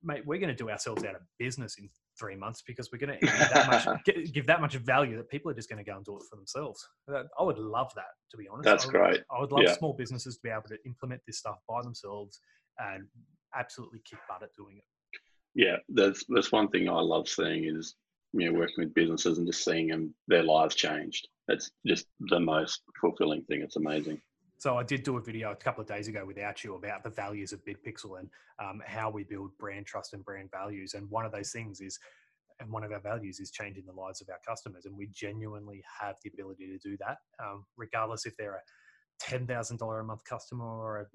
mate, 0.03 0.23
we're 0.25 0.39
going 0.39 0.49
to 0.49 0.55
do 0.55 0.69
ourselves 0.69 1.05
out 1.05 1.15
of 1.15 1.21
business 1.39 1.77
in 1.77 1.89
three 2.19 2.35
months 2.35 2.63
because 2.67 2.91
we're 2.91 2.97
going 2.97 3.17
to 3.19 3.25
give 3.25 3.49
that 3.53 3.67
much, 3.87 4.33
give 4.33 4.47
that 4.47 4.59
much 4.59 4.75
value 4.75 5.15
that 5.15 5.29
people 5.29 5.49
are 5.49 5.55
just 5.55 5.69
going 5.69 5.83
to 5.83 5.89
go 5.89 5.95
and 5.95 6.03
do 6.03 6.17
it 6.17 6.23
for 6.29 6.35
themselves. 6.35 6.85
I 7.09 7.43
would 7.43 7.57
love 7.57 7.93
that, 7.95 8.11
to 8.31 8.37
be 8.37 8.49
honest. 8.49 8.65
That's 8.65 8.83
I 8.83 8.87
would, 8.87 8.93
great. 8.93 9.21
I 9.31 9.39
would 9.39 9.53
love 9.53 9.63
yeah. 9.63 9.77
small 9.77 9.93
businesses 9.93 10.35
to 10.35 10.41
be 10.43 10.49
able 10.49 10.67
to 10.67 10.77
implement 10.85 11.21
this 11.25 11.37
stuff 11.37 11.59
by 11.69 11.81
themselves 11.81 12.41
and 12.79 13.07
absolutely 13.57 14.01
kick 14.03 14.19
butt 14.27 14.43
at 14.43 14.49
doing 14.57 14.75
it 14.77 14.83
yeah, 15.55 15.77
that's 15.89 16.23
that's 16.29 16.51
one 16.51 16.67
thing 16.67 16.89
I 16.89 16.99
love 16.99 17.27
seeing 17.27 17.63
is 17.63 17.95
you 18.33 18.51
know 18.51 18.59
working 18.59 18.83
with 18.83 18.93
businesses 18.93 19.37
and 19.37 19.47
just 19.47 19.63
seeing 19.63 19.87
them 19.87 20.13
their 20.27 20.43
lives 20.43 20.75
changed. 20.75 21.27
It's 21.47 21.71
just 21.87 22.07
the 22.19 22.39
most 22.39 22.81
fulfilling 22.99 23.43
thing. 23.43 23.61
It's 23.61 23.77
amazing. 23.77 24.21
So 24.57 24.77
I 24.77 24.83
did 24.83 25.03
do 25.03 25.17
a 25.17 25.21
video 25.21 25.51
a 25.51 25.55
couple 25.55 25.81
of 25.81 25.87
days 25.87 26.07
ago 26.07 26.25
without 26.25 26.63
you 26.63 26.75
about 26.75 27.03
the 27.03 27.09
values 27.09 27.53
of 27.53 27.63
BidPixel 27.65 28.19
and 28.19 28.29
um, 28.59 28.81
how 28.85 29.09
we 29.09 29.23
build 29.23 29.51
brand 29.59 29.85
trust 29.85 30.13
and 30.13 30.23
brand 30.23 30.49
values. 30.49 30.93
And 30.93 31.09
one 31.09 31.25
of 31.25 31.31
those 31.31 31.51
things 31.51 31.81
is, 31.81 31.99
and 32.59 32.71
one 32.71 32.83
of 32.83 32.91
our 32.91 33.01
values 33.01 33.39
is 33.39 33.51
changing 33.51 33.85
the 33.85 33.91
lives 33.93 34.21
of 34.21 34.29
our 34.29 34.39
customers. 34.47 34.85
And 34.85 34.97
we 34.97 35.07
genuinely 35.13 35.83
have 36.01 36.15
the 36.23 36.31
ability 36.33 36.67
to 36.67 36.89
do 36.89 36.97
that, 36.99 37.17
um, 37.43 37.65
regardless 37.77 38.25
if 38.25 38.35
they're 38.37 38.55
a 38.55 38.61
ten 39.19 39.45
thousand 39.45 39.77
dollar 39.77 39.99
a 39.99 40.03
month 40.03 40.23
customer 40.23 40.65
or 40.65 41.01
a 41.01 41.05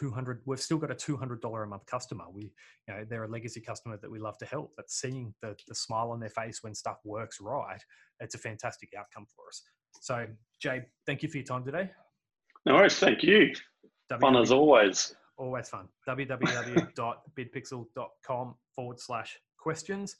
200 0.00 0.40
we've 0.46 0.60
still 0.60 0.78
got 0.78 0.90
a 0.90 0.94
$200 0.94 1.62
a 1.62 1.66
month 1.66 1.84
customer. 1.86 2.24
We 2.32 2.52
you 2.88 2.94
know 2.94 3.04
they're 3.08 3.24
a 3.24 3.28
legacy 3.28 3.60
customer 3.60 3.98
that 4.00 4.10
we 4.10 4.18
love 4.18 4.38
to 4.38 4.46
help 4.46 4.72
but 4.76 4.90
seeing 4.90 5.34
the, 5.42 5.54
the 5.68 5.74
smile 5.74 6.10
on 6.10 6.20
their 6.20 6.30
face 6.30 6.62
when 6.62 6.74
stuff 6.74 6.98
works 7.04 7.38
right 7.40 7.80
it's 8.20 8.34
a 8.34 8.38
fantastic 8.38 8.90
outcome 8.98 9.26
for 9.34 9.48
us. 9.48 9.62
So 10.00 10.26
jay 10.60 10.82
thank 11.06 11.22
you 11.22 11.28
for 11.28 11.36
your 11.38 11.46
time 11.46 11.64
today. 11.64 11.90
No 12.66 12.74
worries. 12.74 12.98
Thank 12.98 13.22
you. 13.22 13.52
Fun 14.20 14.36
as 14.36 14.52
always. 14.52 15.16
Always 15.36 15.68
fun. 15.68 15.88
Www.bidpixel.com 16.08 18.54
forward 18.74 19.00
slash 19.00 19.38
questions. 19.58 20.16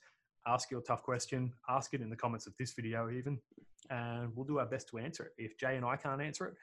Ask 0.46 0.70
your 0.70 0.83
tough 0.83 1.03
question. 1.03 1.55
Ask 1.68 1.94
it 1.94 2.03
in 2.03 2.11
the 2.11 2.16
comments 2.16 2.46
of 2.46 2.53
this 2.59 2.74
video 2.74 3.11
even. 3.11 3.38
And 3.90 4.31
we'll 4.35 4.46
do 4.46 4.59
our 4.59 4.66
best 4.66 4.88
to 4.88 4.98
answer 4.98 5.24
it. 5.24 5.33
If 5.38 5.57
jay 5.59 5.77
and 5.77 5.87
i 5.87 5.96
can't 5.96 6.20
answer 6.20 6.46
it 6.46 6.55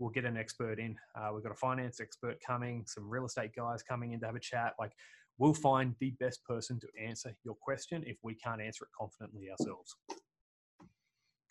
we'll 0.00 0.10
get 0.10 0.24
an 0.24 0.36
expert 0.36 0.80
in. 0.80 0.96
Uh, 1.14 1.30
we've 1.32 1.44
got 1.44 1.52
a 1.52 1.56
finance 1.56 2.00
expert 2.00 2.38
coming, 2.44 2.84
some 2.86 3.08
real 3.08 3.26
estate 3.26 3.50
guys 3.54 3.82
coming 3.82 4.12
in 4.12 4.20
to 4.20 4.26
have 4.26 4.34
a 4.34 4.40
chat. 4.40 4.72
Like, 4.80 4.92
we'll 5.38 5.54
find 5.54 5.94
the 6.00 6.10
best 6.18 6.44
person 6.44 6.80
to 6.80 6.88
answer 7.00 7.36
your 7.44 7.54
question 7.54 8.02
if 8.06 8.16
we 8.22 8.34
can't 8.34 8.60
answer 8.60 8.84
it 8.84 8.90
confidently 8.98 9.50
ourselves. 9.50 9.94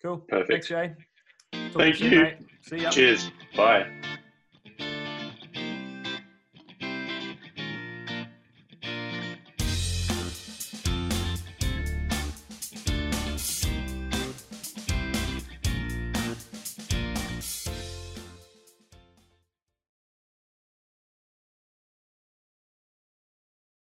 Cool. 0.02 0.18
Perfect. 0.28 0.50
Thanks, 0.50 0.68
Jay. 0.68 0.94
Talk 1.72 1.82
Thank 1.82 2.00
you. 2.00 2.10
you. 2.10 2.26
See 2.62 2.78
ya. 2.78 2.90
Cheers. 2.90 3.30
Bye. 3.56 3.88